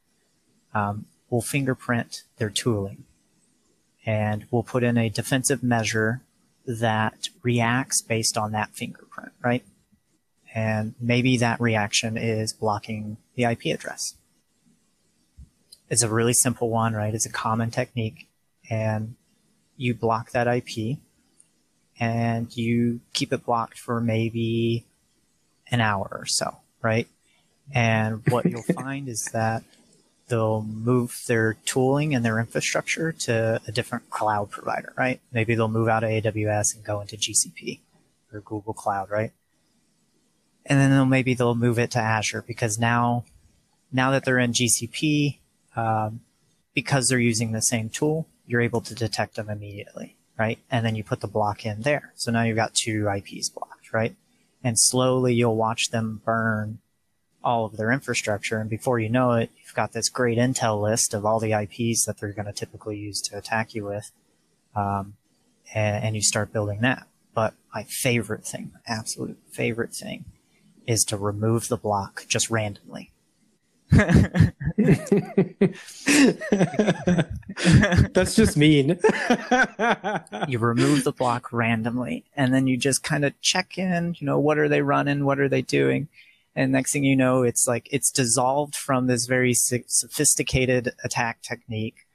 um, 0.72 1.06
we'll 1.28 1.40
fingerprint 1.42 2.22
their 2.36 2.50
tooling. 2.50 3.04
And 4.06 4.46
we'll 4.50 4.62
put 4.62 4.84
in 4.84 4.96
a 4.96 5.08
defensive 5.08 5.62
measure 5.62 6.22
that 6.66 7.28
reacts 7.42 8.00
based 8.00 8.38
on 8.38 8.52
that 8.52 8.70
fingerprint, 8.74 9.32
right? 9.42 9.64
And 10.54 10.94
maybe 11.00 11.36
that 11.38 11.60
reaction 11.60 12.16
is 12.16 12.52
blocking 12.52 13.16
the 13.34 13.44
IP 13.44 13.66
address. 13.66 14.14
It's 15.90 16.02
a 16.02 16.08
really 16.08 16.34
simple 16.34 16.70
one, 16.70 16.94
right? 16.94 17.14
It's 17.14 17.26
a 17.26 17.32
common 17.32 17.70
technique. 17.70 18.28
And 18.70 19.16
you 19.76 19.94
block 19.94 20.30
that 20.32 20.46
IP 20.46 20.98
and 21.98 22.54
you 22.56 23.00
keep 23.12 23.32
it 23.32 23.44
blocked 23.44 23.78
for 23.78 24.00
maybe 24.00 24.86
an 25.70 25.80
hour 25.80 26.08
or 26.10 26.26
so, 26.26 26.58
right? 26.82 27.08
And 27.74 28.22
what 28.28 28.46
you'll 28.46 28.62
find 28.74 29.08
is 29.08 29.30
that 29.32 29.62
they'll 30.28 30.62
move 30.62 31.22
their 31.26 31.54
tooling 31.64 32.14
and 32.14 32.24
their 32.24 32.38
infrastructure 32.38 33.12
to 33.12 33.60
a 33.66 33.72
different 33.72 34.10
cloud 34.10 34.50
provider, 34.50 34.92
right? 34.96 35.20
Maybe 35.32 35.54
they'll 35.54 35.68
move 35.68 35.88
out 35.88 36.04
of 36.04 36.10
AWS 36.10 36.76
and 36.76 36.84
go 36.84 37.00
into 37.00 37.16
GCP 37.16 37.80
or 38.32 38.40
Google 38.40 38.74
Cloud, 38.74 39.10
right? 39.10 39.32
And 40.66 40.78
then 40.78 40.90
they'll, 40.90 41.06
maybe 41.06 41.34
they'll 41.34 41.54
move 41.54 41.78
it 41.78 41.90
to 41.92 41.98
Azure 41.98 42.44
because 42.46 42.78
now, 42.78 43.24
now 43.90 44.10
that 44.10 44.24
they're 44.24 44.38
in 44.38 44.52
GCP, 44.52 45.38
um, 45.76 46.20
because 46.74 47.08
they're 47.08 47.18
using 47.18 47.52
the 47.52 47.62
same 47.62 47.88
tool, 47.88 48.28
you're 48.46 48.60
able 48.60 48.82
to 48.82 48.94
detect 48.94 49.36
them 49.36 49.48
immediately 49.48 50.17
right? 50.38 50.58
And 50.70 50.86
then 50.86 50.94
you 50.94 51.02
put 51.02 51.20
the 51.20 51.26
block 51.26 51.66
in 51.66 51.82
there. 51.82 52.12
So 52.14 52.30
now 52.30 52.42
you've 52.42 52.56
got 52.56 52.74
two 52.74 53.08
IPs 53.08 53.48
blocked, 53.48 53.92
right? 53.92 54.14
And 54.62 54.78
slowly 54.78 55.34
you'll 55.34 55.56
watch 55.56 55.90
them 55.90 56.22
burn 56.24 56.78
all 57.42 57.64
of 57.64 57.76
their 57.76 57.92
infrastructure. 57.92 58.58
And 58.58 58.70
before 58.70 58.98
you 58.98 59.08
know 59.08 59.32
it, 59.32 59.50
you've 59.62 59.74
got 59.74 59.92
this 59.92 60.08
great 60.08 60.38
intel 60.38 60.80
list 60.80 61.14
of 61.14 61.24
all 61.24 61.40
the 61.40 61.52
IPs 61.52 62.04
that 62.04 62.18
they're 62.18 62.32
going 62.32 62.46
to 62.46 62.52
typically 62.52 62.98
use 62.98 63.20
to 63.22 63.36
attack 63.36 63.74
you 63.74 63.84
with. 63.84 64.10
Um, 64.76 65.14
and, 65.74 66.04
and 66.04 66.16
you 66.16 66.22
start 66.22 66.52
building 66.52 66.80
that. 66.80 67.06
But 67.34 67.54
my 67.74 67.84
favorite 67.84 68.44
thing, 68.44 68.72
my 68.74 68.80
absolute 68.86 69.38
favorite 69.50 69.94
thing 69.94 70.24
is 70.86 71.04
to 71.04 71.16
remove 71.16 71.68
the 71.68 71.76
block 71.76 72.24
just 72.28 72.50
randomly. 72.50 73.12
That's 78.12 78.34
just 78.34 78.56
mean. 78.56 78.88
you 80.48 80.58
remove 80.58 81.04
the 81.04 81.14
block 81.16 81.52
randomly 81.52 82.24
and 82.36 82.52
then 82.54 82.66
you 82.66 82.76
just 82.76 83.02
kind 83.02 83.24
of 83.24 83.40
check 83.40 83.78
in, 83.78 84.14
you 84.18 84.26
know, 84.26 84.38
what 84.38 84.58
are 84.58 84.68
they 84.68 84.82
running? 84.82 85.24
What 85.24 85.40
are 85.40 85.48
they 85.48 85.62
doing? 85.62 86.08
And 86.54 86.72
next 86.72 86.92
thing 86.92 87.04
you 87.04 87.16
know, 87.16 87.42
it's 87.42 87.66
like 87.66 87.88
it's 87.90 88.10
dissolved 88.10 88.74
from 88.74 89.06
this 89.06 89.26
very 89.26 89.54
sophisticated 89.54 90.92
attack 91.04 91.42
technique 91.42 92.06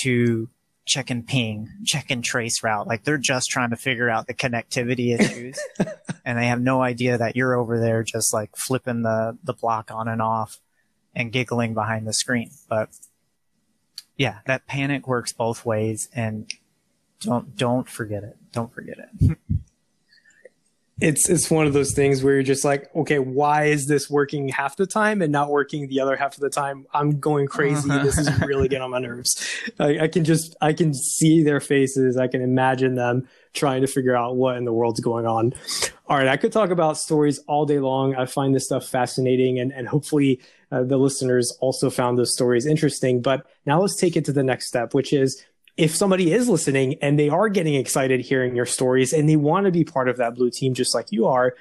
to 0.00 0.48
check 0.84 1.10
and 1.10 1.26
ping, 1.26 1.68
check 1.84 2.10
and 2.10 2.24
trace 2.24 2.62
route. 2.62 2.86
Like 2.86 3.04
they're 3.04 3.18
just 3.18 3.50
trying 3.50 3.70
to 3.70 3.76
figure 3.76 4.10
out 4.10 4.26
the 4.26 4.34
connectivity 4.34 5.18
issues 5.18 5.58
and 6.24 6.38
they 6.38 6.46
have 6.46 6.60
no 6.60 6.82
idea 6.82 7.18
that 7.18 7.36
you're 7.36 7.54
over 7.54 7.78
there 7.78 8.02
just 8.02 8.32
like 8.32 8.56
flipping 8.56 9.02
the, 9.02 9.38
the 9.44 9.52
block 9.52 9.90
on 9.90 10.08
and 10.08 10.20
off 10.20 10.60
and 11.14 11.32
giggling 11.32 11.74
behind 11.74 12.06
the 12.06 12.12
screen. 12.12 12.50
But 12.68 12.88
yeah, 14.16 14.38
that 14.46 14.66
panic 14.66 15.06
works 15.06 15.32
both 15.32 15.64
ways 15.64 16.08
and 16.14 16.50
don't 17.20 17.56
don't 17.56 17.88
forget 17.88 18.24
it. 18.24 18.36
Don't 18.52 18.72
forget 18.72 18.98
it. 18.98 19.38
it's 21.00 21.28
it's 21.28 21.50
one 21.50 21.66
of 21.66 21.72
those 21.72 21.94
things 21.94 22.22
where 22.22 22.34
you're 22.34 22.42
just 22.42 22.64
like, 22.64 22.94
okay, 22.94 23.18
why 23.18 23.64
is 23.64 23.86
this 23.86 24.10
working 24.10 24.48
half 24.48 24.76
the 24.76 24.86
time 24.86 25.22
and 25.22 25.32
not 25.32 25.50
working 25.50 25.88
the 25.88 26.00
other 26.00 26.16
half 26.16 26.34
of 26.34 26.40
the 26.40 26.50
time? 26.50 26.86
I'm 26.92 27.18
going 27.18 27.46
crazy. 27.46 27.88
this 27.88 28.18
is 28.18 28.40
really 28.40 28.68
getting 28.68 28.82
on 28.82 28.90
my 28.90 28.98
nerves. 28.98 29.44
I, 29.78 30.00
I, 30.00 30.08
can 30.08 30.24
just 30.24 30.54
I 30.60 30.72
can 30.72 30.94
see 30.94 31.42
their 31.42 31.60
faces. 31.60 32.16
I 32.16 32.28
can 32.28 32.42
imagine 32.42 32.94
them 32.94 33.26
trying 33.54 33.80
to 33.80 33.86
figure 33.86 34.14
out 34.14 34.36
what 34.36 34.56
in 34.56 34.64
the 34.64 34.72
world's 34.72 35.00
going 35.00 35.26
on. 35.26 35.54
All 36.06 36.16
right, 36.16 36.28
I 36.28 36.36
could 36.36 36.52
talk 36.52 36.70
about 36.70 36.98
stories 36.98 37.38
all 37.48 37.64
day 37.64 37.78
long. 37.78 38.14
I 38.14 38.26
find 38.26 38.54
this 38.54 38.66
stuff 38.66 38.86
fascinating, 38.86 39.58
and 39.58 39.72
and 39.72 39.88
hopefully 39.88 40.40
uh, 40.70 40.84
the 40.84 40.98
listeners 40.98 41.56
also 41.60 41.90
found 41.90 42.18
those 42.18 42.32
stories 42.32 42.66
interesting. 42.66 43.22
But 43.22 43.46
now 43.66 43.80
let's 43.80 43.96
take 43.96 44.16
it 44.16 44.24
to 44.26 44.32
the 44.32 44.42
next 44.42 44.68
step, 44.68 44.94
which 44.94 45.12
is 45.12 45.42
if 45.76 45.94
somebody 45.94 46.32
is 46.32 46.48
listening 46.48 46.96
and 47.00 47.18
they 47.18 47.28
are 47.28 47.48
getting 47.48 47.74
excited 47.74 48.20
hearing 48.20 48.54
your 48.54 48.66
stories 48.66 49.12
and 49.12 49.28
they 49.28 49.36
want 49.36 49.66
to 49.66 49.72
be 49.72 49.84
part 49.84 50.08
of 50.08 50.18
that 50.18 50.34
blue 50.34 50.50
team 50.50 50.74
just 50.74 50.94
like 50.94 51.06
you 51.10 51.26
are, 51.26 51.54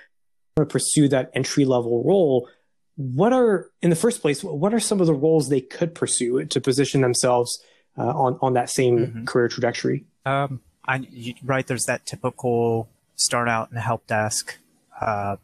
to 0.58 0.66
pursue 0.66 1.08
that 1.08 1.32
entry 1.34 1.66
level 1.66 2.04
role, 2.04 2.50
what 2.96 3.32
are 3.32 3.70
in 3.82 3.90
the 3.90 3.96
first 3.96 4.22
place? 4.22 4.44
What 4.44 4.74
are 4.74 4.80
some 4.80 5.00
of 5.00 5.08
the 5.08 5.14
roles 5.14 5.50
they 5.50 5.62
could 5.62 5.96
pursue 5.96 6.44
to 6.46 6.62
position 6.62 7.02
themselves 7.02 7.64
uh, 7.98 8.02
on 8.02 8.38
on 8.42 8.54
that 8.54 8.70
same 8.70 8.98
mm-hmm. 8.98 9.26
career 9.26 9.48
trajectory? 9.48 10.06
Um, 10.26 10.62
I, 10.86 10.98
you, 11.10 11.34
right, 11.44 11.66
there's 11.66 11.86
that 11.86 12.06
typical 12.06 12.90
start 13.16 13.48
out 13.48 13.70
in 13.70 13.76
the 13.76 13.82
help 13.82 14.08
desk, 14.08 14.58
uh, 15.00 15.38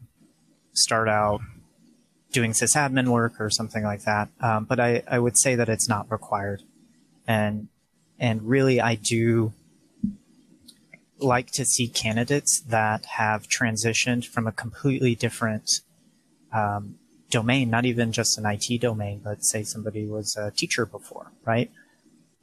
start 0.72 1.08
out 1.08 1.40
doing 2.32 2.52
sysadmin 2.52 3.08
work 3.08 3.40
or 3.40 3.48
something 3.48 3.82
like 3.82 4.02
that. 4.02 4.28
Um, 4.40 4.64
but 4.64 4.78
I, 4.78 5.02
I 5.08 5.18
would 5.18 5.38
say 5.38 5.54
that 5.54 5.68
it's 5.68 5.88
not 5.88 6.10
required. 6.10 6.62
And, 7.26 7.68
and 8.18 8.42
really 8.42 8.80
I 8.80 8.94
do 8.94 9.52
like 11.18 11.50
to 11.52 11.64
see 11.64 11.88
candidates 11.88 12.60
that 12.60 13.04
have 13.04 13.48
transitioned 13.48 14.26
from 14.26 14.46
a 14.46 14.52
completely 14.52 15.14
different, 15.14 15.80
um, 16.52 16.96
domain, 17.30 17.68
not 17.68 17.84
even 17.84 18.12
just 18.12 18.38
an 18.38 18.46
IT 18.46 18.80
domain, 18.80 19.20
but 19.22 19.44
say 19.44 19.62
somebody 19.62 20.06
was 20.06 20.36
a 20.36 20.50
teacher 20.50 20.86
before, 20.86 21.32
right? 21.44 21.70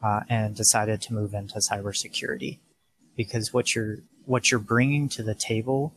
Uh, 0.04 0.22
and 0.30 0.56
decided 0.56 1.02
to 1.02 1.14
move 1.14 1.34
into 1.34 1.56
cybersecurity 1.56 2.60
because 3.16 3.54
what 3.54 3.74
you're, 3.74 4.00
what 4.26 4.52
you're 4.52 4.60
bringing 4.60 5.10
to 5.10 5.24
the 5.24 5.34
table 5.34 5.94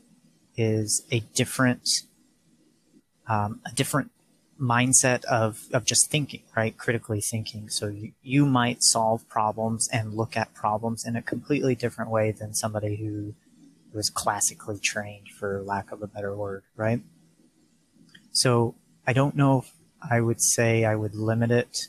is 0.57 1.05
a 1.11 1.21
different 1.35 1.89
um, 3.29 3.61
a 3.67 3.71
different 3.73 4.11
mindset 4.61 5.25
of, 5.25 5.67
of 5.73 5.85
just 5.85 6.11
thinking, 6.11 6.43
right? 6.57 6.77
Critically 6.77 7.21
thinking. 7.21 7.69
So 7.69 7.87
you, 7.89 8.13
you 8.23 8.47
might 8.47 8.83
solve 8.83 9.29
problems 9.29 9.89
and 9.93 10.15
look 10.15 10.37
at 10.37 10.55
problems 10.55 11.05
in 11.05 11.17
a 11.17 11.23
completely 11.23 11.75
different 11.75 12.11
way 12.11 12.33
than 12.33 12.55
somebody 12.55 12.97
who 12.97 13.35
was 13.93 14.11
classically 14.11 14.79
trained, 14.79 15.29
for 15.29 15.63
lack 15.63 15.93
of 15.93 16.03
a 16.03 16.07
better 16.07 16.37
word, 16.37 16.65
right? 16.77 17.01
So 18.33 18.75
I 19.07 19.13
don't 19.13 19.37
know 19.37 19.61
if 19.61 19.73
I 20.09 20.21
would 20.21 20.41
say 20.41 20.85
I 20.85 20.95
would 20.95 21.15
limit 21.15 21.51
it 21.51 21.89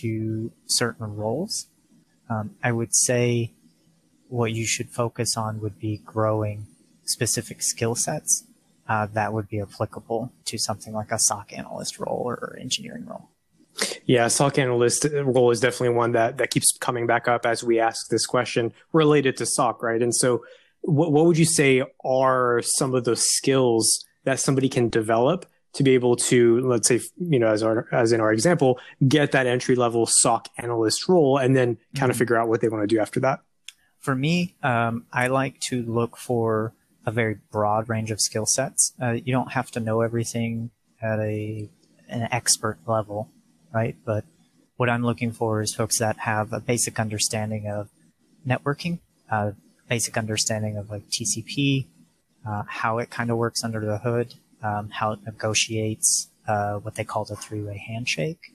to 0.00 0.50
certain 0.66 1.14
roles. 1.16 1.66
Um, 2.30 2.56
I 2.62 2.72
would 2.72 2.94
say 2.94 3.52
what 4.28 4.52
you 4.52 4.66
should 4.66 4.90
focus 4.90 5.36
on 5.36 5.60
would 5.60 5.78
be 5.78 5.98
growing 5.98 6.66
specific 7.04 7.60
skill 7.62 7.94
sets 7.94 8.44
uh, 8.88 9.06
that 9.12 9.32
would 9.32 9.48
be 9.48 9.60
applicable 9.60 10.32
to 10.44 10.58
something 10.58 10.92
like 10.92 11.10
a 11.10 11.18
SOC 11.18 11.52
analyst 11.52 11.98
role 11.98 12.22
or 12.24 12.56
engineering 12.60 13.06
role. 13.06 13.28
Yeah, 14.06 14.28
SOC 14.28 14.58
analyst 14.58 15.06
role 15.12 15.50
is 15.50 15.60
definitely 15.60 15.96
one 15.96 16.12
that, 16.12 16.38
that 16.38 16.50
keeps 16.50 16.76
coming 16.78 17.06
back 17.06 17.26
up 17.26 17.44
as 17.44 17.64
we 17.64 17.80
ask 17.80 18.08
this 18.08 18.26
question 18.26 18.72
related 18.92 19.36
to 19.38 19.46
SOC, 19.46 19.82
right? 19.82 20.00
And 20.00 20.14
so, 20.14 20.44
what, 20.82 21.12
what 21.12 21.24
would 21.24 21.38
you 21.38 21.46
say 21.46 21.82
are 22.04 22.60
some 22.62 22.94
of 22.94 23.04
those 23.04 23.22
skills 23.22 24.04
that 24.24 24.38
somebody 24.38 24.68
can 24.68 24.90
develop 24.90 25.46
to 25.72 25.82
be 25.82 25.92
able 25.94 26.14
to, 26.14 26.60
let's 26.60 26.86
say, 26.86 27.00
you 27.18 27.38
know, 27.38 27.48
as 27.48 27.62
our 27.62 27.88
as 27.92 28.12
in 28.12 28.20
our 28.20 28.32
example, 28.32 28.78
get 29.08 29.32
that 29.32 29.46
entry 29.46 29.74
level 29.74 30.06
SOC 30.06 30.48
analyst 30.58 31.08
role, 31.08 31.38
and 31.38 31.56
then 31.56 31.78
kind 31.96 32.10
of 32.10 32.14
mm-hmm. 32.14 32.18
figure 32.20 32.36
out 32.36 32.48
what 32.48 32.60
they 32.60 32.68
want 32.68 32.82
to 32.82 32.94
do 32.94 33.00
after 33.00 33.18
that? 33.20 33.40
For 33.98 34.14
me, 34.14 34.56
um, 34.62 35.06
I 35.12 35.28
like 35.28 35.58
to 35.60 35.82
look 35.82 36.16
for 36.16 36.74
a 37.06 37.10
very 37.10 37.38
broad 37.50 37.88
range 37.88 38.10
of 38.10 38.20
skill 38.20 38.46
sets. 38.46 38.92
Uh, 39.00 39.12
you 39.12 39.32
don't 39.32 39.52
have 39.52 39.70
to 39.72 39.80
know 39.80 40.00
everything 40.00 40.70
at 41.02 41.18
a 41.18 41.68
an 42.08 42.28
expert 42.30 42.78
level, 42.86 43.30
right? 43.72 43.96
But 44.04 44.24
what 44.76 44.90
I'm 44.90 45.04
looking 45.04 45.32
for 45.32 45.62
is 45.62 45.74
folks 45.74 45.98
that 45.98 46.18
have 46.20 46.52
a 46.52 46.60
basic 46.60 46.98
understanding 46.98 47.68
of 47.68 47.88
networking, 48.46 48.98
uh, 49.30 49.52
basic 49.88 50.16
understanding 50.16 50.76
of 50.76 50.90
like 50.90 51.04
TCP, 51.08 51.86
uh, 52.46 52.64
how 52.66 52.98
it 52.98 53.10
kind 53.10 53.30
of 53.30 53.36
works 53.36 53.64
under 53.64 53.80
the 53.80 53.98
hood, 53.98 54.34
um, 54.62 54.90
how 54.90 55.12
it 55.12 55.20
negotiates 55.24 56.28
uh, 56.46 56.74
what 56.74 56.94
they 56.94 57.04
call 57.04 57.24
the 57.24 57.36
three-way 57.36 57.78
handshake. 57.78 58.52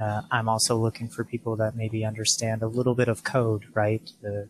Uh, 0.00 0.22
I'm 0.30 0.48
also 0.48 0.76
looking 0.76 1.08
for 1.08 1.24
people 1.24 1.56
that 1.56 1.74
maybe 1.74 2.04
understand 2.04 2.62
a 2.62 2.66
little 2.66 2.94
bit 2.94 3.08
of 3.08 3.24
code, 3.24 3.64
right? 3.74 4.08
The 4.22 4.48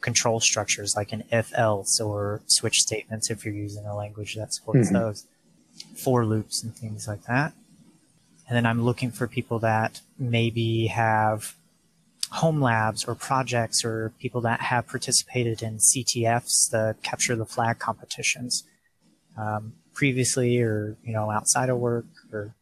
control 0.00 0.40
structures 0.40 0.94
like 0.96 1.12
an 1.12 1.24
if 1.30 1.52
else 1.56 2.00
or 2.00 2.40
switch 2.46 2.80
statements 2.80 3.30
if 3.30 3.44
you're 3.44 3.54
using 3.54 3.84
a 3.86 3.94
language 3.94 4.34
that 4.34 4.54
supports 4.54 4.88
mm-hmm. 4.88 4.96
those, 4.96 5.26
for 5.96 6.24
loops 6.24 6.62
and 6.62 6.74
things 6.74 7.06
like 7.06 7.24
that. 7.24 7.52
And 8.48 8.56
then 8.56 8.66
I'm 8.66 8.82
looking 8.82 9.10
for 9.12 9.28
people 9.28 9.60
that 9.60 10.00
maybe 10.18 10.88
have 10.88 11.54
home 12.30 12.60
labs 12.60 13.04
or 13.04 13.14
projects 13.14 13.84
or 13.84 14.12
people 14.18 14.40
that 14.42 14.60
have 14.60 14.86
participated 14.88 15.62
in 15.62 15.78
CTFs, 15.78 16.70
the 16.70 16.96
capture 17.02 17.36
the 17.36 17.44
flag 17.44 17.78
competitions, 17.78 18.64
um, 19.36 19.74
previously 19.94 20.60
or, 20.60 20.96
you 21.04 21.12
know, 21.12 21.30
outside 21.30 21.68
of 21.68 21.78
work 21.78 22.06
or, 22.32 22.54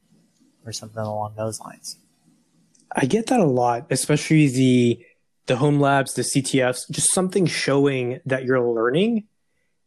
or 0.64 0.72
something 0.72 1.02
along 1.02 1.34
those 1.36 1.60
lines. 1.60 1.96
I 2.92 3.06
get 3.06 3.26
that 3.26 3.40
a 3.40 3.44
lot, 3.44 3.86
especially 3.90 4.48
the, 4.48 5.06
the 5.48 5.56
home 5.56 5.80
labs, 5.80 6.14
the 6.14 6.22
CTFs, 6.22 6.88
just 6.90 7.12
something 7.12 7.46
showing 7.46 8.20
that 8.24 8.44
you're 8.44 8.60
learning, 8.60 9.24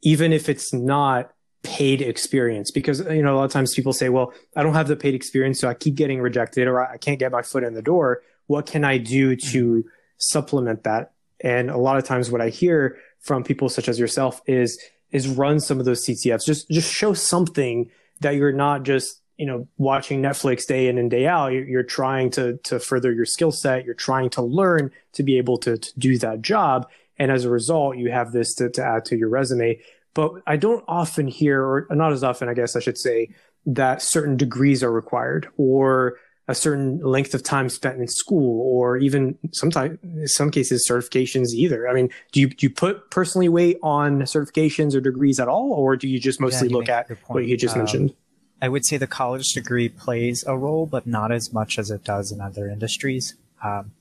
even 0.02 0.34
if 0.34 0.50
it's 0.50 0.74
not 0.74 1.32
paid 1.64 2.02
experience. 2.02 2.72
Because 2.72 3.00
you 3.00 3.22
know 3.22 3.36
a 3.36 3.38
lot 3.38 3.46
of 3.46 3.52
times 3.52 3.74
people 3.74 3.94
say 3.94 4.10
well 4.10 4.34
i 4.56 4.64
don't 4.64 4.74
have 4.74 4.88
the 4.88 4.96
paid 4.96 5.14
experience 5.14 5.60
so 5.60 5.70
i 5.70 5.76
keep 5.76 5.94
getting 5.94 6.20
rejected 6.20 6.68
or 6.68 6.82
i 6.82 6.98
can't 6.98 7.20
get 7.20 7.32
my 7.32 7.42
foot 7.42 7.64
in 7.64 7.74
the 7.74 7.82
door. 7.82 8.22
What 8.48 8.66
can 8.66 8.84
i 8.84 8.98
do 8.98 9.36
to 9.36 9.76
mm-hmm. 9.76 9.88
supplement 10.18 10.84
that? 10.84 11.14
And 11.40 11.70
a 11.70 11.78
lot 11.78 11.98
of 11.98 12.04
times 12.04 12.30
what 12.30 12.42
i 12.42 12.50
hear 12.50 12.98
from 13.20 13.44
people 13.44 13.70
such 13.70 13.88
as 13.88 14.00
yourself 14.00 14.42
is 14.48 14.80
is 15.12 15.28
run 15.28 15.60
some 15.60 15.80
of 15.80 15.86
those 15.86 16.06
ctfs 16.06 16.46
just 16.46 16.70
just 16.70 16.92
show 16.92 17.14
something 17.14 17.92
that 18.22 18.36
you're 18.36 18.52
not 18.52 18.84
just 18.84 19.21
you 19.42 19.48
know 19.48 19.68
watching 19.80 20.22
netflix 20.22 20.68
day 20.68 20.88
in 20.88 21.00
and 21.00 21.10
day 21.10 21.26
out 21.26 21.52
you're, 21.52 21.68
you're 21.68 21.84
trying 21.84 22.30
to 22.30 22.58
to 22.58 22.80
further 22.80 23.12
your 23.12 23.26
skill 23.26 23.52
set. 23.52 23.86
You're 23.86 23.96
trying 23.96 24.30
to 24.32 24.44
learn 24.44 24.92
to 25.14 25.24
be 25.24 25.40
able 25.40 25.58
to, 25.60 25.78
to 25.78 26.00
do 26.00 26.20
that 26.20 26.44
job. 26.44 26.88
And 27.18 27.32
as 27.32 27.44
a 27.44 27.50
result 27.50 27.98
you 27.98 28.12
have 28.12 28.34
this 28.34 28.54
to, 28.56 28.70
to 28.70 28.86
add 28.86 29.06
to 29.06 29.18
your 29.18 29.30
resume. 29.30 29.80
But 30.14 30.44
I 30.46 30.58
don't 30.58 30.84
often 30.88 31.28
hear, 31.28 31.64
or 31.64 31.88
not 31.90 32.12
as 32.12 32.24
often, 32.24 32.50
I 32.50 32.54
guess 32.54 32.76
I 32.76 32.82
should 32.82 32.98
say, 32.98 33.30
that 33.66 34.02
certain 34.02 34.38
degrees 34.38 34.84
are 34.84 34.92
required 34.92 35.48
or 35.58 36.18
a 36.48 36.54
certain 36.54 37.00
length 37.00 37.34
of 37.34 37.42
time 37.44 37.70
spent 37.70 38.00
in 38.00 38.08
school 38.08 38.62
or 38.62 38.98
even 38.98 39.38
sometimes 39.54 39.98
in 40.04 40.28
some 40.28 40.52
cases 40.52 40.88
certifications 40.88 41.54
either. 41.54 41.88
I 41.88 41.94
mean, 41.94 42.10
do 42.32 42.42
you 42.42 42.50
do 42.50 42.66
you 42.68 42.70
put 42.70 43.10
personally 43.10 43.50
weight 43.50 43.78
on 43.82 44.22
certifications 44.22 44.94
or 44.94 45.02
degrees 45.02 45.40
at 45.40 45.48
all, 45.48 45.72
or 45.72 45.96
do 45.96 46.08
you 46.08 46.20
just 46.20 46.40
mostly 46.40 46.68
yeah, 46.68 46.72
you 46.72 46.78
look 46.78 46.90
at 46.90 47.10
what 47.28 47.46
you 47.46 47.58
just 47.58 47.76
um, 47.76 47.80
mentioned? 47.80 48.14
I 48.62 48.70
would 48.70 48.86
say 48.86 48.98
the 48.98 49.08
college 49.08 49.54
degree 49.54 49.90
plays 49.90 50.44
a 50.46 50.56
role, 50.56 50.86
but 50.86 51.08
not 51.08 51.32
as 51.32 51.52
much 51.52 51.80
as 51.80 51.90
it 51.90 52.04
does 52.04 52.32
in 52.32 52.40
other 52.40 52.70
industries. 52.70 53.34
Um, 53.64 53.94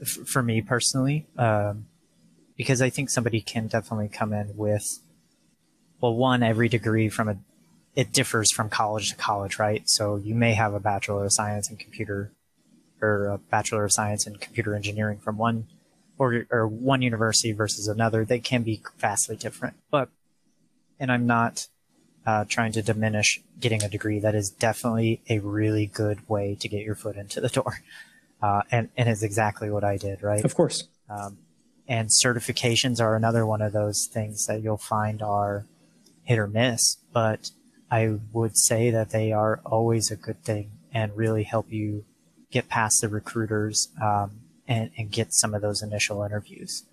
f- 0.00 0.26
for 0.26 0.42
me 0.42 0.62
personally, 0.62 1.26
um, 1.36 1.86
because 2.56 2.80
I 2.80 2.88
think 2.88 3.10
somebody 3.10 3.42
can 3.42 3.66
definitely 3.66 4.08
come 4.08 4.32
in 4.32 4.56
with, 4.56 5.00
well, 6.00 6.14
one, 6.14 6.42
every 6.42 6.68
degree 6.68 7.10
from 7.10 7.28
a, 7.28 7.36
it 7.94 8.12
differs 8.12 8.50
from 8.50 8.70
college 8.70 9.10
to 9.10 9.16
college, 9.16 9.58
right? 9.58 9.88
So 9.88 10.16
you 10.16 10.34
may 10.34 10.54
have 10.54 10.72
a 10.72 10.80
Bachelor 10.80 11.26
of 11.26 11.32
Science 11.32 11.70
in 11.70 11.76
computer 11.76 12.32
or 13.02 13.26
a 13.26 13.38
Bachelor 13.38 13.84
of 13.84 13.92
Science 13.92 14.26
in 14.26 14.36
computer 14.36 14.74
engineering 14.74 15.18
from 15.18 15.36
one 15.36 15.66
or, 16.16 16.46
or 16.50 16.66
one 16.66 17.02
university 17.02 17.52
versus 17.52 17.86
another. 17.86 18.24
They 18.24 18.38
can 18.38 18.62
be 18.62 18.80
vastly 18.96 19.36
different, 19.36 19.76
but, 19.90 20.08
and 20.98 21.12
I'm 21.12 21.26
not 21.26 21.66
uh, 22.26 22.44
trying 22.48 22.72
to 22.72 22.82
diminish 22.82 23.40
getting 23.58 23.82
a 23.82 23.88
degree. 23.88 24.18
That 24.18 24.34
is 24.34 24.50
definitely 24.50 25.22
a 25.28 25.38
really 25.40 25.86
good 25.86 26.28
way 26.28 26.56
to 26.60 26.68
get 26.68 26.84
your 26.84 26.94
foot 26.94 27.16
into 27.16 27.40
the 27.40 27.48
door. 27.48 27.78
Uh, 28.42 28.60
and, 28.72 28.88
and 28.96 29.08
is 29.08 29.22
exactly 29.22 29.70
what 29.70 29.84
I 29.84 29.96
did, 29.96 30.20
right? 30.20 30.44
Of 30.44 30.56
course. 30.56 30.88
Um, 31.08 31.38
and 31.86 32.08
certifications 32.08 33.00
are 33.00 33.14
another 33.14 33.46
one 33.46 33.62
of 33.62 33.72
those 33.72 34.08
things 34.12 34.46
that 34.46 34.62
you'll 34.62 34.78
find 34.78 35.22
are 35.22 35.64
hit 36.24 36.40
or 36.40 36.48
miss, 36.48 36.96
but 37.12 37.52
I 37.88 38.18
would 38.32 38.56
say 38.56 38.90
that 38.90 39.10
they 39.10 39.30
are 39.30 39.60
always 39.64 40.10
a 40.10 40.16
good 40.16 40.42
thing 40.42 40.72
and 40.92 41.16
really 41.16 41.44
help 41.44 41.70
you 41.70 42.04
get 42.50 42.68
past 42.68 43.00
the 43.00 43.08
recruiters 43.08 43.88
um, 44.02 44.40
and, 44.66 44.90
and 44.96 45.10
get 45.10 45.32
some 45.32 45.54
of 45.54 45.62
those 45.62 45.82
initial 45.82 46.22
interviews. 46.22 46.84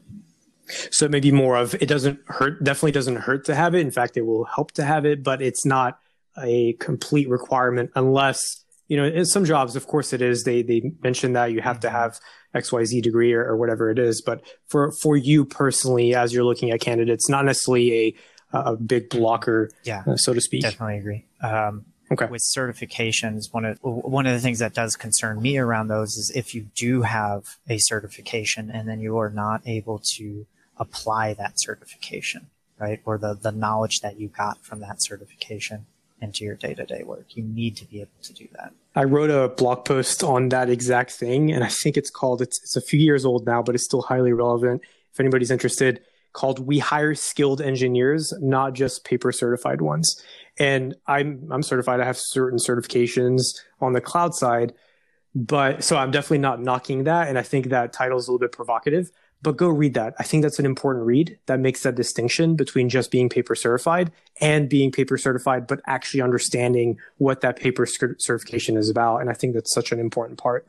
So 0.91 1.07
maybe 1.07 1.31
more 1.31 1.57
of 1.57 1.75
it 1.75 1.87
doesn't 1.87 2.19
hurt, 2.27 2.63
definitely 2.63 2.91
doesn't 2.91 3.17
hurt 3.17 3.45
to 3.45 3.55
have 3.55 3.75
it. 3.75 3.79
In 3.79 3.91
fact, 3.91 4.17
it 4.17 4.23
will 4.23 4.45
help 4.45 4.71
to 4.73 4.83
have 4.83 5.05
it, 5.05 5.23
but 5.23 5.41
it's 5.41 5.65
not 5.65 5.99
a 6.37 6.73
complete 6.73 7.27
requirement 7.27 7.91
unless 7.95 8.63
you 8.89 8.97
know, 8.97 9.05
in 9.05 9.23
some 9.23 9.45
jobs, 9.45 9.75
of 9.75 9.87
course, 9.87 10.13
it 10.13 10.21
is. 10.21 10.43
They 10.43 10.63
they 10.63 10.91
mention 11.01 11.33
that 11.33 11.51
you 11.51 11.61
have 11.61 11.79
to 11.81 11.87
mm-hmm. 11.87 11.95
have 11.95 12.19
X 12.53 12.71
Y 12.71 12.83
Z 12.83 13.01
degree 13.01 13.31
or, 13.33 13.45
or 13.45 13.55
whatever 13.55 13.89
it 13.89 13.99
is. 13.99 14.21
But 14.21 14.41
for 14.67 14.91
for 14.91 15.15
you 15.15 15.45
personally, 15.45 16.15
as 16.15 16.33
you're 16.33 16.43
looking 16.43 16.71
at 16.71 16.81
candidates, 16.81 17.29
not 17.29 17.45
necessarily 17.45 17.93
a 17.93 18.15
a 18.51 18.75
big 18.75 19.09
blocker, 19.09 19.69
yeah, 19.83 20.03
uh, 20.07 20.17
so 20.17 20.33
to 20.33 20.41
speak. 20.41 20.63
Definitely 20.63 20.97
agree. 20.97 21.25
Um, 21.43 21.85
okay. 22.11 22.25
With 22.25 22.41
certifications, 22.41 23.53
one 23.53 23.63
of 23.63 23.77
one 23.83 24.25
of 24.25 24.33
the 24.33 24.39
things 24.39 24.57
that 24.57 24.73
does 24.73 24.95
concern 24.95 25.39
me 25.39 25.59
around 25.59 25.87
those 25.87 26.17
is 26.17 26.31
if 26.35 26.55
you 26.55 26.65
do 26.75 27.03
have 27.03 27.43
a 27.69 27.77
certification 27.77 28.71
and 28.71 28.89
then 28.89 28.99
you 28.99 29.19
are 29.19 29.29
not 29.29 29.61
able 29.67 30.01
to 30.15 30.47
apply 30.79 31.33
that 31.33 31.59
certification, 31.59 32.47
right, 32.79 33.01
or 33.05 33.17
the 33.17 33.33
the 33.33 33.51
knowledge 33.51 34.01
that 34.01 34.19
you 34.19 34.27
got 34.29 34.63
from 34.63 34.79
that 34.79 35.01
certification 35.01 35.85
into 36.21 36.43
your 36.43 36.55
day 36.55 36.73
to 36.73 36.85
day 36.85 37.03
work. 37.03 37.25
You 37.35 37.43
need 37.43 37.77
to 37.77 37.85
be 37.85 38.01
able 38.01 38.11
to 38.23 38.33
do 38.33 38.47
that. 38.57 38.73
I 38.95 39.03
wrote 39.03 39.29
a 39.29 39.49
blog 39.49 39.85
post 39.85 40.23
on 40.23 40.49
that 40.49 40.69
exact 40.69 41.11
thing, 41.11 41.51
and 41.51 41.63
I 41.63 41.69
think 41.69 41.97
it's 41.97 42.09
called, 42.09 42.41
it's, 42.41 42.61
it's 42.63 42.75
a 42.75 42.81
few 42.81 42.99
years 42.99 43.25
old 43.25 43.45
now, 43.45 43.61
but 43.61 43.75
it's 43.75 43.85
still 43.85 44.01
highly 44.01 44.33
relevant. 44.33 44.81
If 45.13 45.19
anybody's 45.19 45.51
interested, 45.51 46.01
called 46.33 46.59
We 46.59 46.79
Hire 46.79 47.15
Skilled 47.15 47.61
Engineers, 47.61 48.33
not 48.39 48.73
just 48.73 49.05
paper 49.05 49.31
certified 49.31 49.81
ones. 49.81 50.21
And 50.59 50.95
I'm, 51.07 51.47
I'm 51.51 51.63
certified. 51.63 52.01
I 52.01 52.05
have 52.05 52.17
certain 52.17 52.59
certifications 52.59 53.59
on 53.79 53.93
the 53.93 54.01
cloud 54.01 54.35
side, 54.35 54.73
but 55.33 55.83
so 55.83 55.95
I'm 55.97 56.11
definitely 56.11 56.39
not 56.39 56.61
knocking 56.61 57.05
that. 57.05 57.29
And 57.29 57.37
I 57.37 57.43
think 57.43 57.69
that 57.69 57.93
title 57.93 58.17
is 58.17 58.27
a 58.27 58.31
little 58.31 58.39
bit 58.39 58.51
provocative 58.51 59.11
but 59.41 59.55
go 59.55 59.69
read 59.69 59.93
that. 59.93 60.15
I 60.19 60.23
think 60.23 60.43
that's 60.43 60.59
an 60.59 60.65
important 60.65 61.05
read 61.05 61.37
that 61.45 61.59
makes 61.59 61.83
that 61.83 61.95
distinction 61.95 62.55
between 62.55 62.89
just 62.89 63.09
being 63.09 63.29
paper 63.29 63.55
certified 63.55 64.11
and 64.41 64.67
being 64.67 64.91
paper 64.91 65.17
certified, 65.17 65.65
but 65.65 65.79
actually 65.87 66.21
understanding 66.21 66.97
what 67.17 67.39
that 67.41 67.55
paper 67.55 67.85
certification 67.85 68.75
is 68.75 68.89
about. 68.89 69.19
And 69.19 69.29
I 69.29 69.33
think 69.33 69.53
that's 69.53 69.73
such 69.73 69.93
an 69.93 69.99
important 69.99 70.39
part. 70.39 70.67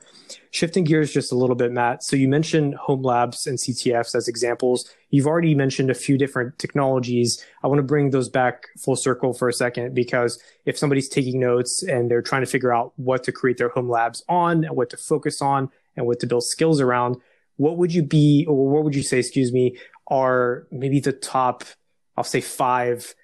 Shifting 0.52 0.84
gears 0.84 1.12
just 1.12 1.32
a 1.32 1.36
little 1.36 1.56
bit, 1.56 1.72
Matt. 1.72 2.04
So 2.04 2.14
you 2.14 2.28
mentioned 2.28 2.76
home 2.76 3.02
labs 3.02 3.46
and 3.46 3.58
CTFs 3.58 4.14
as 4.14 4.28
examples. 4.28 4.88
You've 5.10 5.26
already 5.26 5.54
mentioned 5.56 5.90
a 5.90 5.94
few 5.94 6.16
different 6.16 6.56
technologies. 6.60 7.44
I 7.64 7.66
want 7.66 7.80
to 7.80 7.84
bring 7.84 8.10
those 8.10 8.28
back 8.28 8.66
full 8.78 8.96
circle 8.96 9.32
for 9.32 9.48
a 9.48 9.52
second 9.52 9.94
because 9.94 10.40
if 10.64 10.78
somebody's 10.78 11.08
taking 11.08 11.40
notes 11.40 11.82
and 11.82 12.08
they're 12.08 12.22
trying 12.22 12.42
to 12.42 12.50
figure 12.50 12.72
out 12.72 12.92
what 12.96 13.24
to 13.24 13.32
create 13.32 13.58
their 13.58 13.70
home 13.70 13.88
labs 13.88 14.22
on 14.28 14.64
and 14.64 14.76
what 14.76 14.90
to 14.90 14.96
focus 14.96 15.42
on 15.42 15.70
and 15.96 16.06
what 16.06 16.20
to 16.20 16.26
build 16.26 16.44
skills 16.44 16.80
around, 16.80 17.16
what 17.60 17.76
would 17.76 17.92
you 17.92 18.02
be, 18.02 18.46
or 18.48 18.70
what 18.70 18.84
would 18.84 18.94
you 18.94 19.02
say, 19.02 19.18
excuse 19.18 19.52
me, 19.52 19.76
are 20.08 20.66
maybe 20.70 20.98
the 20.98 21.12
top, 21.12 21.62
I'll 22.16 22.24
say 22.24 22.40
five 22.40 23.14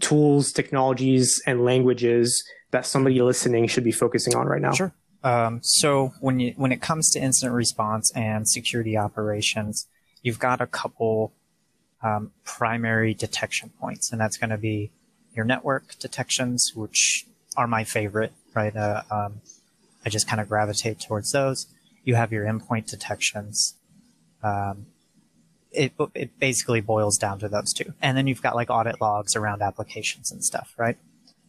tools, 0.00 0.50
technologies, 0.50 1.40
and 1.46 1.64
languages 1.64 2.42
that 2.72 2.86
somebody 2.86 3.22
listening 3.22 3.68
should 3.68 3.84
be 3.84 3.92
focusing 3.92 4.34
on 4.34 4.48
right 4.48 4.60
now? 4.60 4.72
Sure. 4.72 4.92
Um, 5.22 5.60
so 5.62 6.12
when 6.20 6.40
you 6.40 6.54
when 6.56 6.72
it 6.72 6.82
comes 6.82 7.08
to 7.10 7.20
incident 7.20 7.54
response 7.54 8.12
and 8.16 8.48
security 8.48 8.96
operations, 8.96 9.86
you've 10.22 10.40
got 10.40 10.60
a 10.60 10.66
couple 10.66 11.32
um, 12.02 12.32
primary 12.44 13.14
detection 13.14 13.70
points, 13.80 14.10
and 14.10 14.20
that's 14.20 14.36
going 14.36 14.50
to 14.50 14.58
be 14.58 14.90
your 15.36 15.44
network 15.44 15.96
detections, 16.00 16.72
which 16.74 17.26
are 17.56 17.68
my 17.68 17.84
favorite. 17.84 18.32
Right, 18.54 18.74
uh, 18.74 19.02
um, 19.08 19.40
I 20.04 20.10
just 20.10 20.26
kind 20.26 20.40
of 20.40 20.48
gravitate 20.48 20.98
towards 20.98 21.30
those 21.30 21.66
you 22.06 22.14
have 22.14 22.32
your 22.32 22.46
endpoint 22.46 22.88
detections. 22.88 23.74
Um, 24.42 24.86
it, 25.72 25.92
it 26.14 26.38
basically 26.38 26.80
boils 26.80 27.18
down 27.18 27.40
to 27.40 27.48
those 27.48 27.74
two. 27.74 27.92
And 28.00 28.16
then 28.16 28.26
you've 28.26 28.40
got 28.40 28.54
like 28.54 28.70
audit 28.70 29.00
logs 29.00 29.36
around 29.36 29.60
applications 29.60 30.30
and 30.30 30.42
stuff, 30.42 30.72
right? 30.78 30.96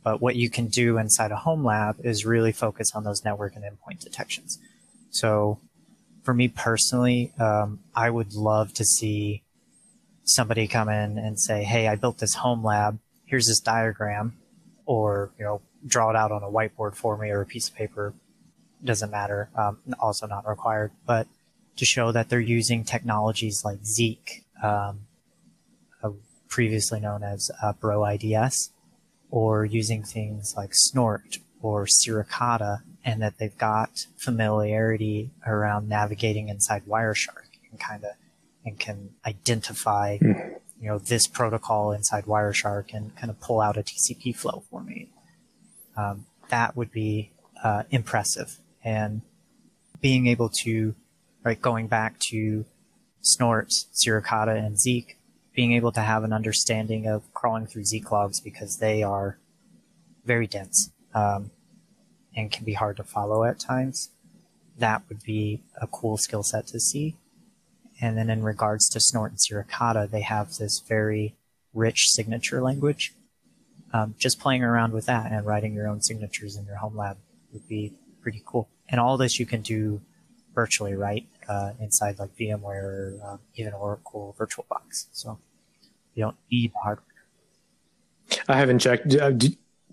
But 0.03 0.19
what 0.19 0.35
you 0.35 0.49
can 0.49 0.67
do 0.67 0.97
inside 0.97 1.31
a 1.31 1.37
home 1.37 1.63
lab 1.63 1.97
is 2.03 2.25
really 2.25 2.51
focus 2.51 2.93
on 2.95 3.03
those 3.03 3.23
network 3.23 3.55
and 3.55 3.63
endpoint 3.63 3.99
detections. 3.99 4.57
So 5.11 5.59
for 6.23 6.33
me 6.33 6.47
personally, 6.47 7.31
um, 7.39 7.79
I 7.95 8.09
would 8.09 8.33
love 8.33 8.73
to 8.73 8.83
see 8.83 9.43
somebody 10.23 10.67
come 10.67 10.89
in 10.89 11.17
and 11.17 11.39
say, 11.39 11.63
Hey, 11.63 11.87
I 11.87 11.95
built 11.95 12.17
this 12.17 12.33
home 12.33 12.63
lab. 12.63 12.99
Here's 13.25 13.45
this 13.45 13.59
diagram 13.59 14.37
or, 14.85 15.31
you 15.37 15.45
know, 15.45 15.61
draw 15.85 16.09
it 16.09 16.15
out 16.15 16.31
on 16.31 16.43
a 16.43 16.49
whiteboard 16.49 16.95
for 16.95 17.15
me 17.17 17.29
or 17.29 17.41
a 17.41 17.45
piece 17.45 17.69
of 17.69 17.75
paper. 17.75 18.13
Doesn't 18.83 19.09
matter. 19.09 19.49
Um, 19.55 19.79
also 19.99 20.27
not 20.27 20.47
required, 20.47 20.91
but 21.05 21.27
to 21.77 21.85
show 21.85 22.11
that 22.11 22.29
they're 22.29 22.39
using 22.39 22.83
technologies 22.83 23.63
like 23.63 23.85
Zeek, 23.85 24.43
um, 24.61 25.01
uh, 26.03 26.11
previously 26.47 26.99
known 26.99 27.23
as 27.23 27.49
uh, 27.61 27.73
Bro 27.73 28.05
IDS, 28.05 28.71
or 29.29 29.65
using 29.65 30.03
things 30.03 30.53
like 30.55 30.71
Snort 30.73 31.37
or 31.61 31.85
Suricata 31.85 32.81
and 33.03 33.21
that 33.21 33.37
they've 33.37 33.57
got 33.57 34.05
familiarity 34.17 35.31
around 35.45 35.87
navigating 35.87 36.49
inside 36.49 36.85
Wireshark 36.85 37.47
and 37.71 37.79
kind 37.79 38.03
of 38.03 38.11
and 38.65 38.77
can 38.77 39.11
identify 39.25 40.17
mm. 40.17 40.55
you 40.79 40.89
know 40.89 40.99
this 40.99 41.25
protocol 41.27 41.91
inside 41.91 42.25
Wireshark 42.25 42.93
and 42.93 43.15
kind 43.15 43.29
of 43.29 43.39
pull 43.39 43.61
out 43.61 43.77
a 43.77 43.81
TCP 43.81 44.35
flow 44.35 44.63
for 44.69 44.81
me. 44.83 45.09
Um, 45.95 46.25
that 46.49 46.75
would 46.75 46.91
be 46.91 47.31
uh, 47.63 47.83
impressive 47.89 48.57
and 48.87 49.21
being 49.99 50.27
able 50.27 50.47
to 50.47 50.95
right 51.43 51.61
going 51.61 51.87
back 51.87 52.17
to 52.19 52.63
Snort, 53.21 53.69
Suricata, 53.93 54.55
and 54.57 54.79
Zeek, 54.79 55.17
being 55.53 55.73
able 55.73 55.91
to 55.91 55.99
have 55.99 56.23
an 56.23 56.31
understanding 56.31 57.05
of 57.05 57.33
crawling 57.33 57.67
through 57.67 57.83
Zeek 57.83 58.09
logs 58.11 58.39
because 58.39 58.77
they 58.77 59.03
are 59.03 59.37
very 60.23 60.47
dense. 60.47 60.91
Um, 61.13 61.51
and 62.35 62.51
can 62.51 62.63
be 62.63 62.73
hard 62.73 62.97
to 62.97 63.03
follow 63.03 63.43
at 63.43 63.59
times, 63.59 64.09
that 64.77 65.01
would 65.09 65.23
be 65.23 65.63
a 65.81 65.87
cool 65.87 66.17
skill 66.17 66.43
set 66.43 66.67
to 66.67 66.79
see. 66.79 67.15
And 67.99 68.15
then 68.17 68.29
in 68.29 68.43
regards 68.43 68.87
to 68.89 68.99
Snort 68.99 69.31
and 69.31 69.39
Suricata, 69.39 70.09
they 70.09 70.21
have 70.21 70.53
this 70.55 70.79
very 70.79 71.35
rich 71.73 72.11
signature 72.11 72.61
language. 72.61 73.13
Um, 73.91 74.15
just 74.19 74.39
playing 74.39 74.63
around 74.63 74.93
with 74.93 75.07
that 75.07 75.31
and 75.31 75.45
writing 75.45 75.73
your 75.73 75.87
own 75.87 76.01
signatures 76.01 76.55
in 76.55 76.65
your 76.65 76.75
home 76.77 76.95
lab 76.95 77.17
would 77.51 77.67
be 77.67 77.93
pretty 78.21 78.43
cool. 78.45 78.69
And 78.89 78.99
all 78.99 79.17
this 79.17 79.39
you 79.39 79.45
can 79.45 79.61
do 79.61 80.01
virtually, 80.55 80.95
right? 80.95 81.27
Uh, 81.47 81.71
inside 81.79 82.19
like 82.19 82.35
VMware 82.37 82.63
or 82.63 83.19
uh, 83.23 83.37
even 83.55 83.73
Oracle 83.73 84.35
VirtualBox. 84.39 85.07
So 85.11 85.39
you 86.13 86.23
don't 86.23 86.37
need 86.51 86.71
hardware. 86.81 87.05
I 88.47 88.57
haven't 88.57 88.79
checked. 88.79 89.07
Do, 89.07 89.19
uh, 89.19 89.31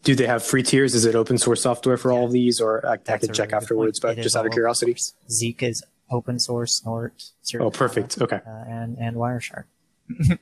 do 0.02 0.14
they 0.14 0.26
have 0.26 0.42
free 0.42 0.62
tiers? 0.62 0.94
Is 0.94 1.04
it 1.04 1.14
open 1.14 1.38
source 1.38 1.62
software 1.62 1.96
for 1.96 2.12
all 2.12 2.24
of 2.26 2.32
these, 2.32 2.60
or 2.60 2.86
I, 2.86 2.92
I 2.92 2.96
could 2.96 3.32
check 3.32 3.50
really 3.50 3.62
afterwards? 3.62 4.00
But 4.00 4.16
just 4.18 4.36
out 4.36 4.46
of 4.46 4.52
curiosity, 4.52 4.96
Zeek 5.30 5.62
is 5.62 5.82
open 6.10 6.38
source. 6.38 6.76
Snort. 6.76 7.30
oh, 7.60 7.70
perfect. 7.70 8.20
Okay. 8.20 8.40
Uh, 8.46 8.64
and 8.66 8.98
and 8.98 9.16
Wireshark. 9.16 9.64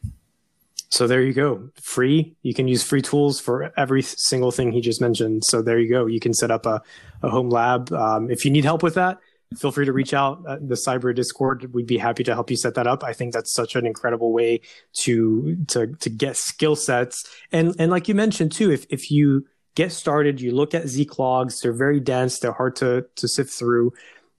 so 0.92 1.06
there 1.06 1.22
you 1.22 1.32
go. 1.32 1.70
Free. 1.80 2.36
You 2.42 2.54
can 2.54 2.68
use 2.68 2.82
free 2.82 3.02
tools 3.02 3.40
for 3.40 3.72
every 3.76 4.02
single 4.02 4.50
thing 4.50 4.72
he 4.72 4.80
just 4.80 5.00
mentioned. 5.00 5.44
So 5.44 5.62
there 5.62 5.78
you 5.78 5.88
go. 5.88 6.06
You 6.06 6.20
can 6.20 6.34
set 6.34 6.50
up 6.50 6.66
a, 6.66 6.82
a 7.22 7.30
home 7.30 7.48
lab. 7.48 7.92
Um, 7.92 8.30
if 8.30 8.44
you 8.44 8.50
need 8.50 8.64
help 8.64 8.82
with 8.82 8.94
that, 8.94 9.18
feel 9.56 9.72
free 9.72 9.86
to 9.86 9.92
reach 9.92 10.14
out 10.14 10.42
uh, 10.46 10.56
the 10.60 10.76
cyber 10.76 11.14
discord 11.14 11.74
we'd 11.74 11.86
be 11.86 11.98
happy 11.98 12.24
to 12.24 12.32
help 12.32 12.48
you 12.48 12.56
set 12.56 12.72
that 12.72 12.86
up 12.86 13.04
i 13.04 13.12
think 13.12 13.34
that's 13.34 13.52
such 13.52 13.76
an 13.76 13.84
incredible 13.84 14.32
way 14.32 14.58
to 14.94 15.54
to 15.68 15.88
to 15.96 16.08
get 16.08 16.38
skill 16.38 16.74
sets 16.74 17.28
and 17.52 17.76
and 17.78 17.90
like 17.90 18.08
you 18.08 18.14
mentioned 18.14 18.50
too 18.50 18.70
if 18.70 18.86
if 18.88 19.10
you 19.10 19.44
get 19.74 19.92
started. 19.92 20.40
You 20.40 20.52
look 20.52 20.74
at 20.74 20.88
Zeek 20.88 21.18
logs; 21.18 21.60
they're 21.60 21.72
very 21.72 22.00
dense. 22.00 22.38
They're 22.38 22.52
hard 22.52 22.76
to 22.76 23.06
to 23.16 23.28
sift 23.28 23.50
through. 23.50 23.92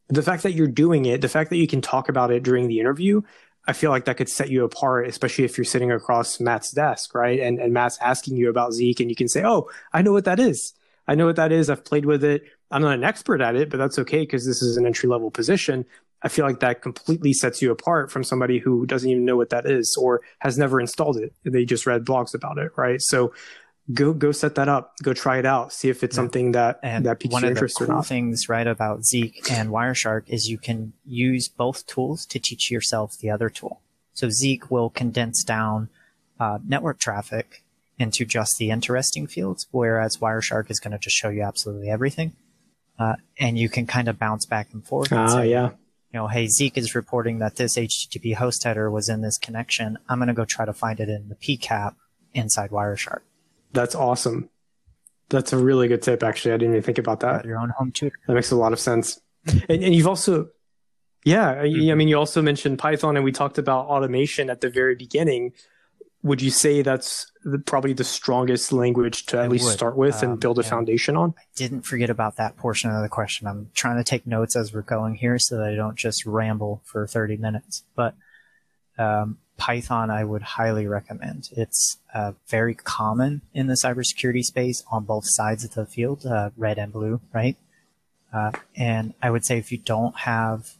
The 0.09 0.21
fact 0.21 0.43
that 0.43 0.53
you're 0.53 0.67
doing 0.67 1.05
it, 1.05 1.21
the 1.21 1.29
fact 1.29 1.49
that 1.49 1.57
you 1.57 1.67
can 1.67 1.81
talk 1.81 2.09
about 2.09 2.31
it 2.31 2.43
during 2.43 2.67
the 2.67 2.79
interview, 2.79 3.21
I 3.65 3.73
feel 3.73 3.91
like 3.91 4.05
that 4.05 4.17
could 4.17 4.29
set 4.29 4.49
you 4.49 4.65
apart, 4.65 5.07
especially 5.07 5.45
if 5.45 5.57
you're 5.57 5.65
sitting 5.65 5.91
across 5.91 6.39
Matt's 6.39 6.71
desk, 6.71 7.15
right? 7.15 7.39
And 7.39 7.59
and 7.59 7.73
Matt's 7.73 7.97
asking 8.01 8.37
you 8.37 8.49
about 8.49 8.73
Zeek, 8.73 8.99
and 8.99 9.09
you 9.09 9.15
can 9.15 9.27
say, 9.29 9.43
"Oh, 9.45 9.69
I 9.93 10.01
know 10.01 10.11
what 10.11 10.25
that 10.25 10.39
is. 10.39 10.73
I 11.07 11.15
know 11.15 11.25
what 11.25 11.35
that 11.37 11.51
is. 11.51 11.69
I've 11.69 11.85
played 11.85 12.05
with 12.05 12.23
it. 12.23 12.43
I'm 12.71 12.81
not 12.81 12.95
an 12.95 13.03
expert 13.03 13.41
at 13.41 13.55
it, 13.55 13.69
but 13.69 13.77
that's 13.77 13.99
okay 13.99 14.21
because 14.21 14.45
this 14.45 14.61
is 14.61 14.77
an 14.77 14.85
entry 14.85 15.09
level 15.09 15.31
position." 15.31 15.85
I 16.25 16.29
feel 16.29 16.45
like 16.45 16.61
that 16.61 16.81
completely 16.81 17.33
sets 17.33 17.61
you 17.61 17.69
apart 17.69 18.09
from 18.09 18.23
somebody 18.23 18.57
who 18.57 18.85
doesn't 18.85 19.09
even 19.09 19.25
know 19.25 19.35
what 19.35 19.49
that 19.49 19.65
is 19.65 19.97
or 19.99 20.21
has 20.39 20.57
never 20.57 20.79
installed 20.79 21.17
it. 21.17 21.33
They 21.43 21.65
just 21.65 21.85
read 21.85 22.05
blogs 22.05 22.33
about 22.33 22.57
it, 22.57 22.71
right? 22.77 23.01
So 23.01 23.33
go 23.91 24.13
go 24.13 24.31
set 24.31 24.55
that 24.55 24.69
up 24.69 24.93
go 25.03 25.13
try 25.13 25.37
it 25.37 25.45
out 25.45 25.73
see 25.73 25.89
if 25.89 26.03
it's 26.03 26.15
yeah. 26.15 26.21
something 26.21 26.53
that 26.53 26.79
and 26.83 27.05
that 27.05 27.19
piques 27.19 27.33
one 27.33 27.41
your 27.41 27.51
of 27.51 27.57
interest 27.57 27.77
the 27.79 27.85
cool 27.85 28.01
things 28.01 28.47
right 28.47 28.67
about 28.67 29.03
zeek 29.03 29.51
and 29.51 29.69
wireshark 29.69 30.23
is 30.27 30.47
you 30.47 30.57
can 30.57 30.93
use 31.05 31.49
both 31.49 31.85
tools 31.85 32.25
to 32.25 32.39
teach 32.39 32.71
yourself 32.71 33.17
the 33.19 33.29
other 33.29 33.49
tool 33.49 33.81
so 34.13 34.29
zeek 34.29 34.71
will 34.71 34.89
condense 34.89 35.43
down 35.43 35.89
uh, 36.39 36.59
network 36.65 36.97
traffic 36.97 37.63
into 37.99 38.23
just 38.23 38.57
the 38.57 38.69
interesting 38.69 39.27
fields 39.27 39.67
whereas 39.71 40.17
wireshark 40.17 40.71
is 40.71 40.79
going 40.79 40.93
to 40.93 40.97
just 40.97 41.15
show 41.15 41.29
you 41.29 41.41
absolutely 41.41 41.89
everything 41.89 42.31
uh, 42.99 43.15
and 43.37 43.57
you 43.57 43.67
can 43.67 43.85
kind 43.85 44.07
of 44.07 44.17
bounce 44.17 44.45
back 44.45 44.69
and 44.71 44.85
forth 44.87 45.11
ah 45.11 45.27
say, 45.27 45.49
yeah 45.49 45.71
you 46.13 46.19
know, 46.19 46.27
hey, 46.27 46.47
Zeek 46.47 46.77
is 46.77 46.93
reporting 46.93 47.39
that 47.39 47.55
this 47.55 47.75
HTTP 47.75 48.35
host 48.35 48.63
header 48.63 48.91
was 48.91 49.09
in 49.09 49.21
this 49.21 49.39
connection. 49.39 49.97
I'm 50.07 50.19
going 50.19 50.27
to 50.27 50.35
go 50.35 50.45
try 50.45 50.63
to 50.63 50.71
find 50.71 50.99
it 50.99 51.09
in 51.09 51.27
the 51.27 51.35
PCAP 51.35 51.95
inside 52.35 52.69
Wireshark. 52.69 53.21
That's 53.73 53.95
awesome. 53.95 54.49
That's 55.29 55.51
a 55.51 55.57
really 55.57 55.87
good 55.87 56.01
tip. 56.01 56.23
Actually, 56.23 56.53
I 56.53 56.57
didn't 56.57 56.75
even 56.75 56.83
think 56.83 56.99
about 56.99 57.21
that. 57.21 57.45
Your 57.45 57.57
own 57.57 57.69
home 57.69 57.91
tutor. 57.91 58.15
That 58.27 58.33
makes 58.33 58.51
a 58.51 58.55
lot 58.55 58.73
of 58.73 58.79
sense. 58.79 59.19
And, 59.67 59.83
and 59.83 59.95
you've 59.95 60.07
also, 60.07 60.49
yeah, 61.25 61.55
mm-hmm. 61.55 61.91
I 61.91 61.95
mean, 61.95 62.07
you 62.07 62.17
also 62.17 62.41
mentioned 62.41 62.79
Python, 62.79 63.15
and 63.15 63.25
we 63.25 63.31
talked 63.31 63.57
about 63.57 63.87
automation 63.87 64.49
at 64.49 64.61
the 64.61 64.69
very 64.69 64.95
beginning. 64.95 65.53
Would 66.21 66.41
you 66.41 66.51
say 66.51 66.81
that's 66.81 67.29
the, 67.43 67.59
probably 67.59 67.93
the 67.93 68.03
strongest 68.03 68.71
language 68.71 69.25
to 69.27 69.39
at 69.39 69.45
I 69.45 69.47
least 69.47 69.65
would. 69.65 69.73
start 69.73 69.97
with 69.97 70.23
um, 70.23 70.31
and 70.31 70.39
build 70.39 70.59
a 70.59 70.63
foundation 70.63 71.17
on? 71.17 71.33
I 71.37 71.43
didn't 71.55 71.81
forget 71.81 72.09
about 72.09 72.37
that 72.37 72.55
portion 72.55 72.91
of 72.91 73.01
the 73.01 73.09
question. 73.09 73.47
I'm 73.47 73.69
trying 73.73 73.97
to 73.97 74.03
take 74.03 74.25
notes 74.25 74.55
as 74.55 74.73
we're 74.73 74.81
going 74.81 75.15
here 75.15 75.37
so 75.39 75.57
that 75.57 75.65
I 75.65 75.75
don't 75.75 75.97
just 75.97 76.25
ramble 76.25 76.81
for 76.85 77.07
30 77.07 77.37
minutes. 77.37 77.83
But 77.95 78.15
um, 78.97 79.37
Python, 79.57 80.09
I 80.09 80.23
would 80.23 80.41
highly 80.41 80.87
recommend. 80.87 81.49
It's 81.51 81.97
uh, 82.13 82.33
very 82.47 82.75
common 82.75 83.41
in 83.53 83.67
the 83.67 83.75
cybersecurity 83.75 84.43
space 84.43 84.83
on 84.91 85.05
both 85.05 85.23
sides 85.25 85.63
of 85.63 85.73
the 85.73 85.85
field, 85.85 86.25
uh, 86.25 86.49
red 86.57 86.77
and 86.77 86.91
blue, 86.91 87.21
right? 87.33 87.55
Uh, 88.33 88.51
and 88.75 89.13
I 89.21 89.29
would 89.29 89.45
say 89.45 89.57
if 89.57 89.71
you 89.71 89.77
don't 89.77 90.17
have 90.19 90.71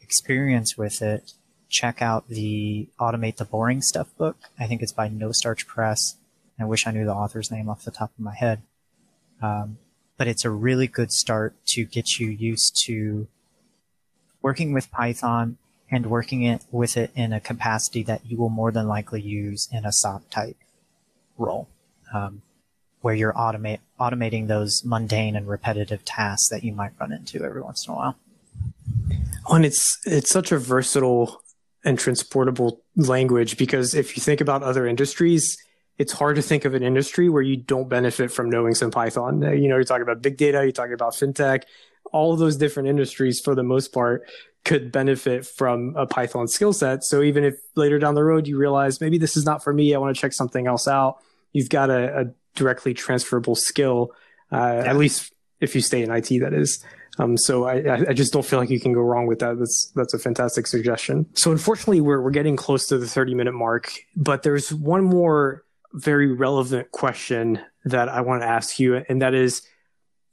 experience 0.00 0.78
with 0.78 1.02
it, 1.02 1.32
check 1.68 2.00
out 2.00 2.28
the 2.28 2.88
Automate 2.98 3.36
the 3.36 3.44
Boring 3.44 3.82
Stuff 3.82 4.08
book. 4.16 4.36
I 4.58 4.66
think 4.66 4.82
it's 4.82 4.92
by 4.92 5.08
No 5.08 5.32
Starch 5.32 5.66
Press. 5.66 6.16
I 6.58 6.64
wish 6.64 6.86
I 6.86 6.90
knew 6.90 7.04
the 7.04 7.14
author's 7.14 7.50
name 7.50 7.68
off 7.68 7.84
the 7.84 7.90
top 7.90 8.12
of 8.16 8.24
my 8.24 8.34
head. 8.34 8.62
Um, 9.42 9.78
but 10.16 10.26
it's 10.26 10.44
a 10.44 10.50
really 10.50 10.86
good 10.86 11.12
start 11.12 11.54
to 11.66 11.84
get 11.84 12.18
you 12.18 12.28
used 12.28 12.80
to 12.86 13.28
working 14.40 14.72
with 14.72 14.90
Python 14.90 15.58
and 15.90 16.06
working 16.06 16.42
it 16.42 16.62
with 16.70 16.96
it 16.96 17.10
in 17.14 17.32
a 17.32 17.40
capacity 17.40 18.02
that 18.02 18.26
you 18.26 18.36
will 18.36 18.48
more 18.48 18.72
than 18.72 18.88
likely 18.88 19.20
use 19.20 19.68
in 19.72 19.84
a 19.84 19.92
SOC 19.92 20.28
type 20.30 20.56
role, 21.38 21.68
um, 22.12 22.42
where 23.00 23.14
you're 23.14 23.32
automate 23.32 23.78
automating 24.00 24.48
those 24.48 24.82
mundane 24.84 25.36
and 25.36 25.48
repetitive 25.48 26.04
tasks 26.04 26.48
that 26.50 26.64
you 26.64 26.72
might 26.72 26.92
run 27.00 27.12
into 27.12 27.44
every 27.44 27.62
once 27.62 27.86
in 27.86 27.92
a 27.92 27.96
while. 27.96 28.16
And 29.48 29.64
it's 29.64 29.96
it's 30.04 30.30
such 30.30 30.50
a 30.50 30.58
versatile 30.58 31.40
and 31.84 31.98
transportable 31.98 32.82
language 32.96 33.56
because 33.56 33.94
if 33.94 34.16
you 34.16 34.20
think 34.20 34.40
about 34.40 34.64
other 34.64 34.86
industries, 34.86 35.56
it's 35.98 36.12
hard 36.12 36.36
to 36.36 36.42
think 36.42 36.64
of 36.64 36.74
an 36.74 36.82
industry 36.82 37.28
where 37.28 37.42
you 37.42 37.56
don't 37.56 37.88
benefit 37.88 38.32
from 38.32 38.50
knowing 38.50 38.74
some 38.74 38.90
Python. 38.90 39.40
You 39.40 39.68
know, 39.68 39.76
you're 39.76 39.84
talking 39.84 40.02
about 40.02 40.20
big 40.20 40.36
data, 40.36 40.62
you're 40.62 40.72
talking 40.72 40.92
about 40.92 41.14
fintech, 41.14 41.62
all 42.16 42.32
of 42.32 42.38
those 42.38 42.56
different 42.56 42.88
industries 42.88 43.40
for 43.40 43.54
the 43.54 43.62
most 43.62 43.92
part 43.92 44.26
could 44.64 44.90
benefit 44.90 45.46
from 45.46 45.94
a 45.96 46.06
Python 46.06 46.48
skill 46.48 46.72
set. 46.72 47.04
So 47.04 47.22
even 47.22 47.44
if 47.44 47.54
later 47.76 47.98
down 47.98 48.14
the 48.14 48.24
road 48.24 48.48
you 48.48 48.56
realize 48.56 49.00
maybe 49.00 49.18
this 49.18 49.36
is 49.36 49.44
not 49.44 49.62
for 49.62 49.72
me, 49.72 49.94
I 49.94 49.98
want 49.98 50.16
to 50.16 50.20
check 50.20 50.32
something 50.32 50.66
else 50.66 50.88
out, 50.88 51.18
you've 51.52 51.68
got 51.68 51.90
a, 51.90 52.20
a 52.20 52.24
directly 52.54 52.94
transferable 52.94 53.54
skill, 53.54 54.12
uh, 54.50 54.56
yeah. 54.56 54.90
at 54.90 54.96
least 54.96 55.32
if 55.60 55.74
you 55.74 55.82
stay 55.82 56.02
in 56.02 56.10
IT, 56.10 56.28
that 56.40 56.54
is. 56.54 56.82
Um, 57.18 57.36
so 57.36 57.64
I, 57.64 58.08
I 58.08 58.12
just 58.12 58.32
don't 58.32 58.44
feel 58.44 58.58
like 58.58 58.70
you 58.70 58.80
can 58.80 58.92
go 58.92 59.00
wrong 59.00 59.26
with 59.26 59.38
that. 59.38 59.58
That's 59.58 59.92
that's 59.94 60.12
a 60.12 60.18
fantastic 60.18 60.66
suggestion. 60.66 61.26
So 61.34 61.50
unfortunately, 61.50 62.00
we're 62.00 62.20
we're 62.20 62.30
getting 62.30 62.56
close 62.56 62.86
to 62.88 62.98
the 62.98 63.06
30 63.06 63.34
minute 63.34 63.54
mark, 63.54 63.90
but 64.16 64.42
there's 64.42 64.72
one 64.72 65.04
more 65.04 65.64
very 65.94 66.30
relevant 66.30 66.90
question 66.90 67.60
that 67.86 68.08
I 68.08 68.20
want 68.20 68.42
to 68.42 68.46
ask 68.46 68.78
you, 68.78 68.96
and 69.08 69.22
that 69.22 69.32
is 69.32 69.62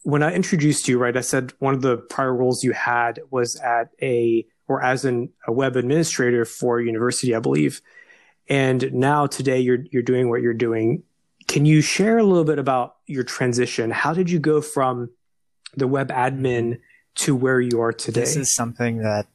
when 0.04 0.22
I 0.22 0.34
introduced 0.34 0.88
you, 0.88 1.00
right, 1.00 1.16
I 1.16 1.22
said 1.22 1.54
one 1.60 1.74
of 1.74 1.82
the 1.82 1.98
prior 1.98 2.34
roles 2.34 2.64
you 2.64 2.74
had 2.74 3.22
was 3.32 3.56
at 3.58 3.90
a 4.02 4.46
or 4.68 4.82
as 4.84 5.06
an, 5.06 5.30
a 5.48 5.52
web 5.52 5.76
administrator 5.76 6.46
for 6.46 6.80
university, 6.80 7.36
I 7.36 7.40
believe. 7.40 7.82
And 8.50 8.94
now 8.94 9.28
today 9.28 9.60
you're 9.60 9.86
you're 9.92 10.04
doing 10.04 10.30
what 10.30 10.42
you're 10.42 10.54
doing. 10.54 11.04
Can 11.48 11.66
you 11.66 11.82
share 11.82 12.18
a 12.18 12.24
little 12.24 12.44
bit 12.44 12.60
about 12.60 12.98
your 13.06 13.24
transition? 13.24 13.92
How 13.92 14.14
did 14.14 14.30
you 14.30 14.40
go 14.40 14.62
from 14.62 15.10
the 15.76 15.88
web 15.88 16.10
admin 16.10 16.80
to 17.16 17.36
where 17.36 17.60
you 17.60 17.82
are 17.82 17.94
today? 17.94 18.22
This 18.22 18.36
is 18.36 18.54
something 18.54 19.00
that 19.00 19.28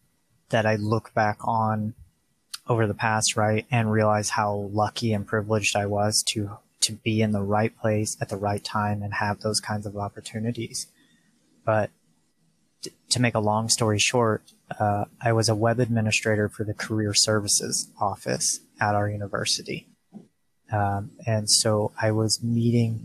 that 0.51 0.67
I 0.67 0.77
look 0.77 1.13
back 1.15 1.39
on 1.41 1.95
over 2.67 2.87
the 2.87 2.95
past, 2.95 3.37
right, 3.37 3.67
and 3.71 3.91
realize 3.91 4.29
how 4.29 4.69
lucky 4.73 5.15
and 5.15 5.27
privileged 5.27 5.77
I 5.77 5.87
was 5.87 6.23
to 6.29 6.59
to 6.89 6.95
be 6.95 7.21
in 7.21 7.33
the 7.33 7.43
right 7.43 7.77
place 7.79 8.17
at 8.21 8.31
the 8.31 8.37
right 8.37 8.65
time 8.65 9.03
and 9.03 9.13
have 9.15 9.41
those 9.41 9.61
kinds 9.61 9.85
of 9.87 9.95
opportunities. 9.97 10.87
But 11.65 11.91
t- 12.83 12.93
to 13.11 13.21
make 13.21 13.35
a 13.35 13.41
long 13.41 13.69
story 13.69 13.99
short, 13.99 14.43
uh, 14.81 15.05
I 15.21 15.33
was 15.33 15.49
a 15.51 15.55
web 15.55 15.79
administrator 15.81 16.49
for 16.49 16.65
the 16.65 16.73
career 16.75 17.13
services 17.15 17.91
office 18.01 18.61
at 18.81 18.95
our 18.95 19.09
university. 19.11 19.87
Um, 20.73 21.11
and 21.27 21.51
so 21.51 21.93
I 22.01 22.11
was 22.11 22.43
meeting 22.43 23.01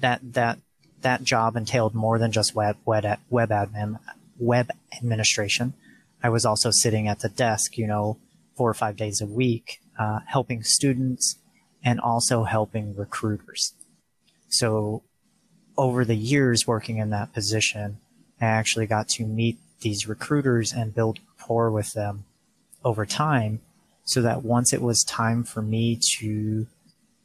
that, 0.00 0.20
that, 0.32 0.58
that 1.02 1.22
job 1.22 1.56
entailed 1.56 1.94
more 1.94 2.18
than 2.18 2.32
just 2.32 2.54
web, 2.54 2.76
web, 2.86 3.04
web 3.28 3.50
admin, 3.50 3.98
web 4.38 4.70
administration. 4.96 5.74
I 6.22 6.30
was 6.30 6.46
also 6.46 6.70
sitting 6.70 7.06
at 7.06 7.20
the 7.20 7.28
desk, 7.28 7.76
you 7.76 7.86
know, 7.86 8.16
four 8.56 8.70
or 8.70 8.74
five 8.74 8.96
days 8.96 9.20
a 9.20 9.26
week, 9.26 9.80
uh, 9.98 10.20
helping 10.26 10.62
students 10.62 11.36
and 11.84 12.00
also 12.00 12.44
helping 12.44 12.94
recruiters. 12.94 13.74
So 14.48 15.02
over 15.76 16.04
the 16.04 16.16
years 16.16 16.66
working 16.66 16.98
in 16.98 17.10
that 17.10 17.32
position, 17.32 17.98
I 18.40 18.46
actually 18.46 18.86
got 18.86 19.08
to 19.10 19.24
meet 19.24 19.58
these 19.80 20.08
recruiters 20.08 20.72
and 20.72 20.94
build 20.94 21.18
rapport 21.38 21.70
with 21.70 21.92
them 21.92 22.24
over 22.84 23.06
time 23.06 23.60
so 24.04 24.22
that 24.22 24.42
once 24.42 24.72
it 24.72 24.82
was 24.82 25.02
time 25.04 25.44
for 25.44 25.62
me 25.62 25.98
to, 26.18 26.26
you 26.26 26.66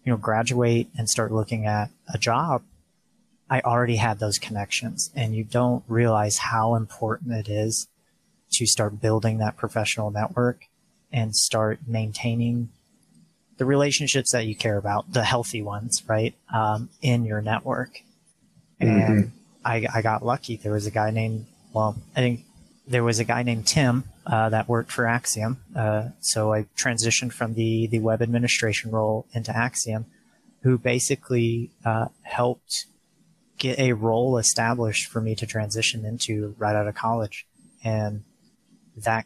know, 0.06 0.18
graduate 0.18 0.88
and 0.98 1.10
start 1.10 1.32
looking 1.32 1.66
at 1.66 1.90
a 2.14 2.18
job, 2.18 2.64
I 3.50 3.62
already 3.62 3.98
had 3.98 4.20
those 4.20 4.38
connections 4.38 5.12
and 5.16 5.36
you 5.36 5.44
don't 5.44 5.84
realize 5.88 6.38
how 6.38 6.76
important 6.76 7.34
it 7.34 7.50
is 7.50 7.88
to 8.54 8.66
start 8.66 9.02
building 9.02 9.38
that 9.40 9.58
professional 9.58 10.12
network 10.12 10.66
and 11.12 11.36
start 11.36 11.80
maintaining 11.88 12.70
the 13.58 13.66
relationships 13.66 14.32
that 14.32 14.46
you 14.46 14.56
care 14.56 14.78
about, 14.78 15.12
the 15.12 15.24
healthy 15.24 15.62
ones, 15.62 16.04
right? 16.08 16.36
Um, 16.54 16.90
in 17.02 17.26
your 17.26 17.42
network. 17.42 18.02
And 18.80 19.26
mm-hmm. 19.26 19.38
I, 19.64 19.88
I 19.94 20.02
got 20.02 20.26
lucky. 20.26 20.58
There 20.58 20.74
was 20.74 20.86
a 20.86 20.92
guy 20.92 21.12
named, 21.12 21.46
well, 21.74 21.96
I 22.16 22.20
think 22.20 22.46
there 22.88 23.04
was 23.04 23.20
a 23.20 23.24
guy 23.24 23.44
named 23.44 23.68
Tim 23.68 24.04
uh, 24.26 24.50
that 24.50 24.68
worked 24.68 24.92
for 24.92 25.08
Axiom. 25.08 25.60
Uh, 25.76 26.10
so 26.20 26.54
I 26.54 26.64
transitioned 26.78 27.34
from 27.34 27.54
the 27.54 27.88
the 27.88 28.00
web 28.00 28.22
administration 28.22 28.92
role 28.92 29.26
into 29.34 29.56
Axiom, 29.56 30.06
who 30.62 30.78
basically 30.78 31.72
uh, 31.84 32.08
helped 32.24 32.86
get 33.58 33.80
a 33.80 33.94
role 33.94 34.38
established 34.38 35.08
for 35.08 35.22
me 35.22 35.36
to 35.36 35.46
transition 35.46 36.06
into 36.06 36.56
right 36.58 36.76
out 36.76 36.88
of 36.88 36.96
college, 36.96 37.48
and 37.84 38.24
that, 38.98 39.26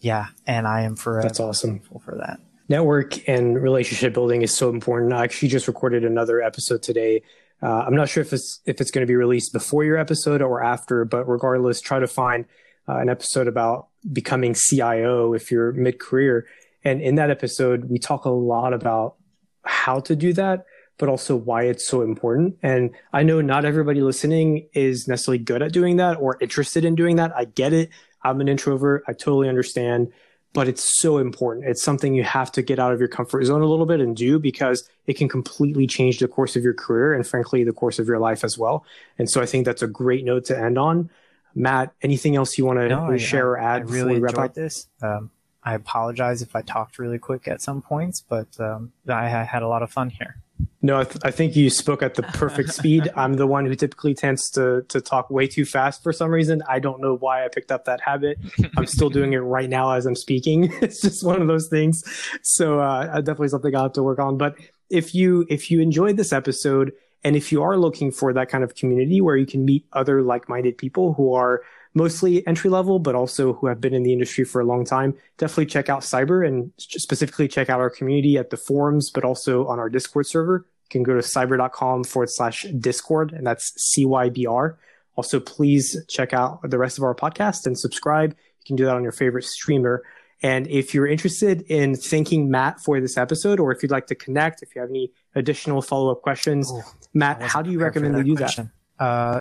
yeah, 0.00 0.28
and 0.46 0.66
I 0.66 0.82
am 0.82 0.96
forever 0.96 1.28
that's 1.28 1.40
awesome 1.40 1.80
for 1.80 2.16
that. 2.16 2.40
Network 2.68 3.28
and 3.28 3.60
relationship 3.60 4.12
building 4.12 4.42
is 4.42 4.56
so 4.56 4.70
important. 4.70 5.12
I 5.12 5.24
actually 5.24 5.48
just 5.48 5.68
recorded 5.68 6.04
another 6.04 6.42
episode 6.42 6.82
today 6.82 7.22
uh, 7.62 7.84
I'm 7.86 7.94
not 7.94 8.08
sure 8.08 8.20
if 8.20 8.32
it's 8.32 8.60
if 8.66 8.80
it's 8.80 8.90
going 8.90 9.06
to 9.06 9.10
be 9.10 9.16
released 9.16 9.52
before 9.52 9.84
your 9.84 9.96
episode 9.96 10.42
or 10.42 10.62
after, 10.62 11.04
but 11.04 11.26
regardless, 11.26 11.80
try 11.80 11.98
to 11.98 12.06
find 12.06 12.44
uh, 12.88 12.98
an 12.98 13.08
episode 13.08 13.48
about 13.48 13.88
becoming 14.12 14.54
CIO 14.54 15.32
if 15.32 15.50
you're 15.50 15.72
mid 15.72 15.98
career. 15.98 16.46
And 16.84 17.00
in 17.00 17.14
that 17.16 17.30
episode, 17.30 17.86
we 17.86 17.98
talk 17.98 18.24
a 18.24 18.30
lot 18.30 18.72
about 18.72 19.16
how 19.64 20.00
to 20.00 20.14
do 20.14 20.32
that, 20.34 20.66
but 20.98 21.08
also 21.08 21.34
why 21.34 21.62
it's 21.64 21.86
so 21.86 22.02
important. 22.02 22.58
And 22.62 22.90
I 23.12 23.22
know 23.22 23.40
not 23.40 23.64
everybody 23.64 24.02
listening 24.02 24.68
is 24.74 25.08
necessarily 25.08 25.42
good 25.42 25.62
at 25.62 25.72
doing 25.72 25.96
that 25.96 26.18
or 26.20 26.36
interested 26.40 26.84
in 26.84 26.94
doing 26.94 27.16
that. 27.16 27.34
I 27.34 27.46
get 27.46 27.72
it. 27.72 27.88
I'm 28.22 28.40
an 28.40 28.48
introvert. 28.48 29.02
I 29.08 29.12
totally 29.12 29.48
understand 29.48 30.12
but 30.56 30.68
it's 30.68 30.98
so 30.98 31.18
important. 31.18 31.66
It's 31.66 31.82
something 31.82 32.14
you 32.14 32.24
have 32.24 32.50
to 32.52 32.62
get 32.62 32.78
out 32.78 32.90
of 32.90 32.98
your 32.98 33.10
comfort 33.10 33.44
zone 33.44 33.60
a 33.60 33.66
little 33.66 33.84
bit 33.84 34.00
and 34.00 34.16
do 34.16 34.38
because 34.38 34.88
it 35.06 35.18
can 35.18 35.28
completely 35.28 35.86
change 35.86 36.18
the 36.18 36.28
course 36.28 36.56
of 36.56 36.62
your 36.62 36.72
career 36.72 37.12
and 37.12 37.26
frankly 37.26 37.62
the 37.62 37.74
course 37.74 37.98
of 37.98 38.08
your 38.08 38.18
life 38.18 38.42
as 38.42 38.56
well. 38.56 38.82
And 39.18 39.28
so 39.28 39.42
I 39.42 39.44
think 39.44 39.66
that's 39.66 39.82
a 39.82 39.86
great 39.86 40.24
note 40.24 40.46
to 40.46 40.58
end 40.58 40.78
on. 40.78 41.10
Matt, 41.54 41.92
anything 42.00 42.36
else 42.36 42.56
you 42.56 42.64
want 42.64 42.78
to 42.78 42.88
no, 42.88 43.18
share 43.18 43.50
or 43.50 43.58
add? 43.58 43.82
I 43.82 43.84
really 43.84 44.14
enjoyed 44.14 44.54
this. 44.54 44.88
Um, 45.02 45.30
I 45.62 45.74
apologize 45.74 46.40
if 46.40 46.56
I 46.56 46.62
talked 46.62 46.98
really 46.98 47.18
quick 47.18 47.46
at 47.48 47.60
some 47.60 47.82
points, 47.82 48.24
but 48.26 48.48
um, 48.58 48.92
I, 49.06 49.26
I 49.26 49.44
had 49.44 49.62
a 49.62 49.68
lot 49.68 49.82
of 49.82 49.92
fun 49.92 50.08
here. 50.08 50.36
No, 50.82 51.00
I, 51.00 51.04
th- 51.04 51.18
I, 51.24 51.30
think 51.30 51.56
you 51.56 51.68
spoke 51.68 52.02
at 52.02 52.14
the 52.14 52.22
perfect 52.34 52.72
speed. 52.72 53.10
I'm 53.16 53.34
the 53.34 53.46
one 53.46 53.66
who 53.66 53.74
typically 53.74 54.14
tends 54.14 54.50
to 54.50 54.82
to 54.88 55.00
talk 55.00 55.30
way 55.30 55.46
too 55.46 55.64
fast 55.64 56.02
for 56.02 56.12
some 56.12 56.30
reason. 56.30 56.62
I 56.68 56.78
don't 56.78 57.00
know 57.00 57.16
why 57.16 57.44
I 57.44 57.48
picked 57.48 57.72
up 57.72 57.84
that 57.86 58.00
habit. 58.00 58.38
I'm 58.76 58.86
still 58.86 59.10
doing 59.10 59.32
it 59.32 59.38
right 59.38 59.68
now 59.68 59.90
as 59.90 60.06
I'm 60.06 60.14
speaking. 60.14 60.72
it's 60.82 61.02
just 61.02 61.24
one 61.24 61.42
of 61.42 61.48
those 61.48 61.68
things. 61.68 62.04
So 62.42 62.80
uh, 62.80 63.16
definitely 63.16 63.48
something 63.48 63.74
I'll 63.74 63.84
have 63.84 63.92
to 63.94 64.02
work 64.02 64.18
on. 64.18 64.38
But 64.38 64.56
if 64.88 65.14
you 65.14 65.46
if 65.48 65.70
you 65.70 65.80
enjoyed 65.80 66.16
this 66.16 66.32
episode 66.32 66.92
and 67.24 67.34
if 67.34 67.50
you 67.50 67.62
are 67.62 67.76
looking 67.76 68.12
for 68.12 68.32
that 68.32 68.48
kind 68.48 68.62
of 68.62 68.76
community 68.76 69.20
where 69.20 69.36
you 69.36 69.46
can 69.46 69.64
meet 69.64 69.84
other 69.92 70.22
like-minded 70.22 70.78
people 70.78 71.14
who 71.14 71.34
are 71.34 71.62
mostly 71.96 72.46
entry 72.46 72.68
level, 72.68 72.98
but 72.98 73.14
also 73.14 73.54
who 73.54 73.66
have 73.66 73.80
been 73.80 73.94
in 73.94 74.02
the 74.02 74.12
industry 74.12 74.44
for 74.44 74.60
a 74.60 74.64
long 74.64 74.84
time, 74.84 75.14
definitely 75.38 75.64
check 75.64 75.88
out 75.88 76.02
Cybr 76.02 76.46
and 76.46 76.70
specifically 76.78 77.48
check 77.48 77.70
out 77.70 77.80
our 77.80 77.88
community 77.88 78.36
at 78.36 78.50
the 78.50 78.56
forums, 78.58 79.10
but 79.10 79.24
also 79.24 79.66
on 79.66 79.78
our 79.78 79.88
Discord 79.88 80.26
server. 80.26 80.66
You 80.84 80.88
can 80.90 81.02
go 81.02 81.14
to 81.14 81.20
cybr.com 81.20 82.04
forward 82.04 82.30
slash 82.30 82.66
Discord, 82.78 83.32
and 83.32 83.46
that's 83.46 83.72
CYBR. 83.96 84.76
Also, 85.16 85.40
please 85.40 86.04
check 86.06 86.34
out 86.34 86.60
the 86.70 86.76
rest 86.76 86.98
of 86.98 87.04
our 87.04 87.14
podcast 87.14 87.66
and 87.66 87.76
subscribe. 87.78 88.32
You 88.32 88.66
can 88.66 88.76
do 88.76 88.84
that 88.84 88.94
on 88.94 89.02
your 89.02 89.12
favorite 89.12 89.44
streamer. 89.44 90.04
And 90.42 90.68
if 90.68 90.92
you're 90.92 91.06
interested 91.06 91.62
in 91.62 91.96
thanking 91.96 92.50
Matt 92.50 92.78
for 92.78 93.00
this 93.00 93.16
episode, 93.16 93.58
or 93.58 93.72
if 93.72 93.82
you'd 93.82 93.90
like 93.90 94.06
to 94.08 94.14
connect, 94.14 94.62
if 94.62 94.74
you 94.74 94.82
have 94.82 94.90
any 94.90 95.12
additional 95.34 95.80
follow 95.80 96.12
up 96.12 96.20
questions, 96.20 96.70
Ooh, 96.70 96.82
Matt, 97.14 97.40
how 97.42 97.62
do 97.62 97.70
you 97.70 97.80
recommend 97.80 98.16
we 98.16 98.22
do 98.22 98.36
question. 98.36 98.70
that? 98.98 99.40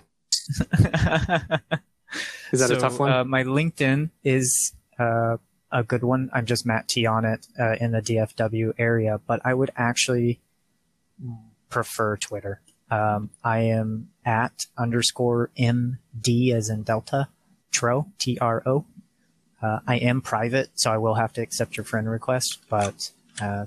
Uh, 0.72 1.58
is 2.52 2.60
that 2.60 2.70
so, 2.70 2.76
a 2.76 2.80
tough 2.80 3.00
one? 3.00 3.12
Uh, 3.12 3.24
my 3.24 3.44
LinkedIn 3.44 4.10
is 4.24 4.74
uh, 5.00 5.38
a 5.72 5.84
good 5.84 6.04
one. 6.04 6.30
I'm 6.34 6.46
just 6.46 6.66
Matt 6.66 6.88
T 6.88 7.06
on 7.06 7.26
it 7.26 7.48
uh, 7.60 7.76
in 7.80 7.92
the 7.92 8.02
DFW 8.02 8.74
area, 8.78 9.20
but 9.26 9.42
I 9.44 9.54
would 9.54 9.72
actually 9.76 10.40
prefer 11.70 12.18
Twitter. 12.18 12.62
Um, 12.90 13.32
I 13.44 13.60
am 13.60 14.10
at 14.26 14.68
underscore 14.78 15.50
MD 15.58 16.54
as 16.54 16.70
in 16.70 16.84
Delta 16.84 17.30
Tro 17.72 18.08
T 18.20 18.38
R 18.40 18.64
O. 18.66 18.86
Uh, 19.62 19.80
I 19.88 19.98
am 19.98 20.22
private, 20.22 20.70
so 20.76 20.92
I 20.92 20.98
will 20.98 21.16
have 21.16 21.34
to 21.34 21.42
accept 21.42 21.78
your 21.78 21.84
friend 21.84 22.10
request, 22.10 22.60
but 22.70 23.12
uh, 23.42 23.66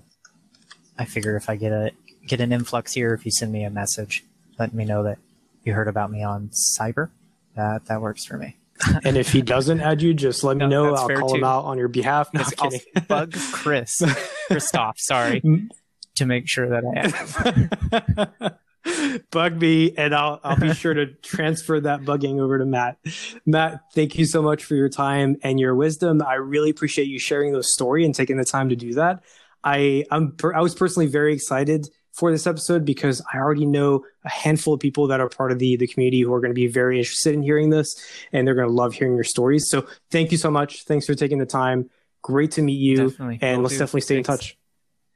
I 0.98 1.04
figure 1.04 1.36
if 1.36 1.50
I 1.50 1.56
get 1.56 1.72
a 1.72 1.92
get 2.26 2.40
an 2.40 2.52
influx 2.52 2.92
here, 2.92 3.12
if 3.14 3.24
you 3.24 3.32
send 3.32 3.52
me 3.52 3.64
a 3.64 3.70
message, 3.70 4.24
let 4.58 4.72
me 4.72 4.84
know 4.84 5.02
that 5.02 5.18
you 5.64 5.74
heard 5.74 5.88
about 5.88 6.10
me 6.10 6.22
on 6.22 6.50
Cybr. 6.50 7.10
That 7.56 7.86
that 7.86 8.00
works 8.00 8.24
for 8.24 8.36
me. 8.36 8.56
And 9.04 9.16
if 9.16 9.32
he 9.32 9.42
doesn't 9.42 9.80
add 9.80 10.02
you, 10.02 10.14
just 10.14 10.44
let 10.44 10.56
me 10.56 10.66
no, 10.66 10.84
know. 10.86 10.94
I'll 10.94 11.08
call 11.08 11.30
too. 11.30 11.36
him 11.36 11.44
out 11.44 11.64
on 11.64 11.78
your 11.78 11.88
behalf. 11.88 12.32
No, 12.32 12.44
I'll 12.58 12.70
bug 13.08 13.34
Chris, 13.52 14.00
Christophe, 14.46 14.98
sorry, 14.98 15.40
mm. 15.40 15.68
to 16.16 16.26
make 16.26 16.48
sure 16.48 16.68
that 16.68 16.84
I 16.84 18.42
am. 18.44 19.22
bug 19.30 19.60
me, 19.60 19.94
and 19.96 20.14
I'll 20.14 20.40
I'll 20.44 20.58
be 20.58 20.72
sure 20.74 20.94
to 20.94 21.06
transfer 21.06 21.80
that 21.80 22.02
bugging 22.02 22.40
over 22.40 22.58
to 22.58 22.64
Matt. 22.64 22.98
Matt, 23.44 23.80
thank 23.94 24.16
you 24.16 24.24
so 24.24 24.42
much 24.42 24.64
for 24.64 24.74
your 24.74 24.88
time 24.88 25.36
and 25.42 25.58
your 25.58 25.74
wisdom. 25.74 26.22
I 26.22 26.34
really 26.34 26.70
appreciate 26.70 27.08
you 27.08 27.18
sharing 27.18 27.52
those 27.52 27.72
story 27.72 28.04
and 28.04 28.14
taking 28.14 28.36
the 28.36 28.44
time 28.44 28.68
to 28.68 28.76
do 28.76 28.94
that. 28.94 29.22
I 29.64 30.04
I'm 30.10 30.36
I 30.54 30.60
was 30.60 30.74
personally 30.74 31.08
very 31.08 31.34
excited 31.34 31.88
for 32.18 32.32
this 32.32 32.46
episode 32.46 32.84
because 32.84 33.22
I 33.32 33.38
already 33.38 33.64
know 33.64 34.04
a 34.24 34.28
handful 34.28 34.74
of 34.74 34.80
people 34.80 35.06
that 35.06 35.20
are 35.20 35.28
part 35.28 35.52
of 35.52 35.60
the 35.60 35.76
the 35.76 35.86
community 35.86 36.20
who 36.20 36.34
are 36.34 36.40
going 36.40 36.50
to 36.50 36.54
be 36.54 36.66
very 36.66 36.98
interested 36.98 37.32
in 37.32 37.42
hearing 37.42 37.70
this 37.70 37.94
and 38.32 38.46
they're 38.46 38.56
going 38.56 38.66
to 38.66 38.74
love 38.74 38.92
hearing 38.92 39.14
your 39.14 39.24
stories. 39.24 39.70
So 39.70 39.86
thank 40.10 40.32
you 40.32 40.38
so 40.38 40.50
much. 40.50 40.82
Thanks 40.84 41.06
for 41.06 41.14
taking 41.14 41.38
the 41.38 41.46
time. 41.46 41.90
Great 42.22 42.52
to 42.52 42.62
meet 42.62 42.80
you. 42.80 43.10
Definitely. 43.10 43.38
And 43.40 43.58
we'll 43.58 43.64
let's 43.64 43.74
do. 43.74 43.78
definitely 43.78 44.00
stay 44.00 44.14
Thanks. 44.16 44.28
in 44.28 44.36
touch. 44.36 44.58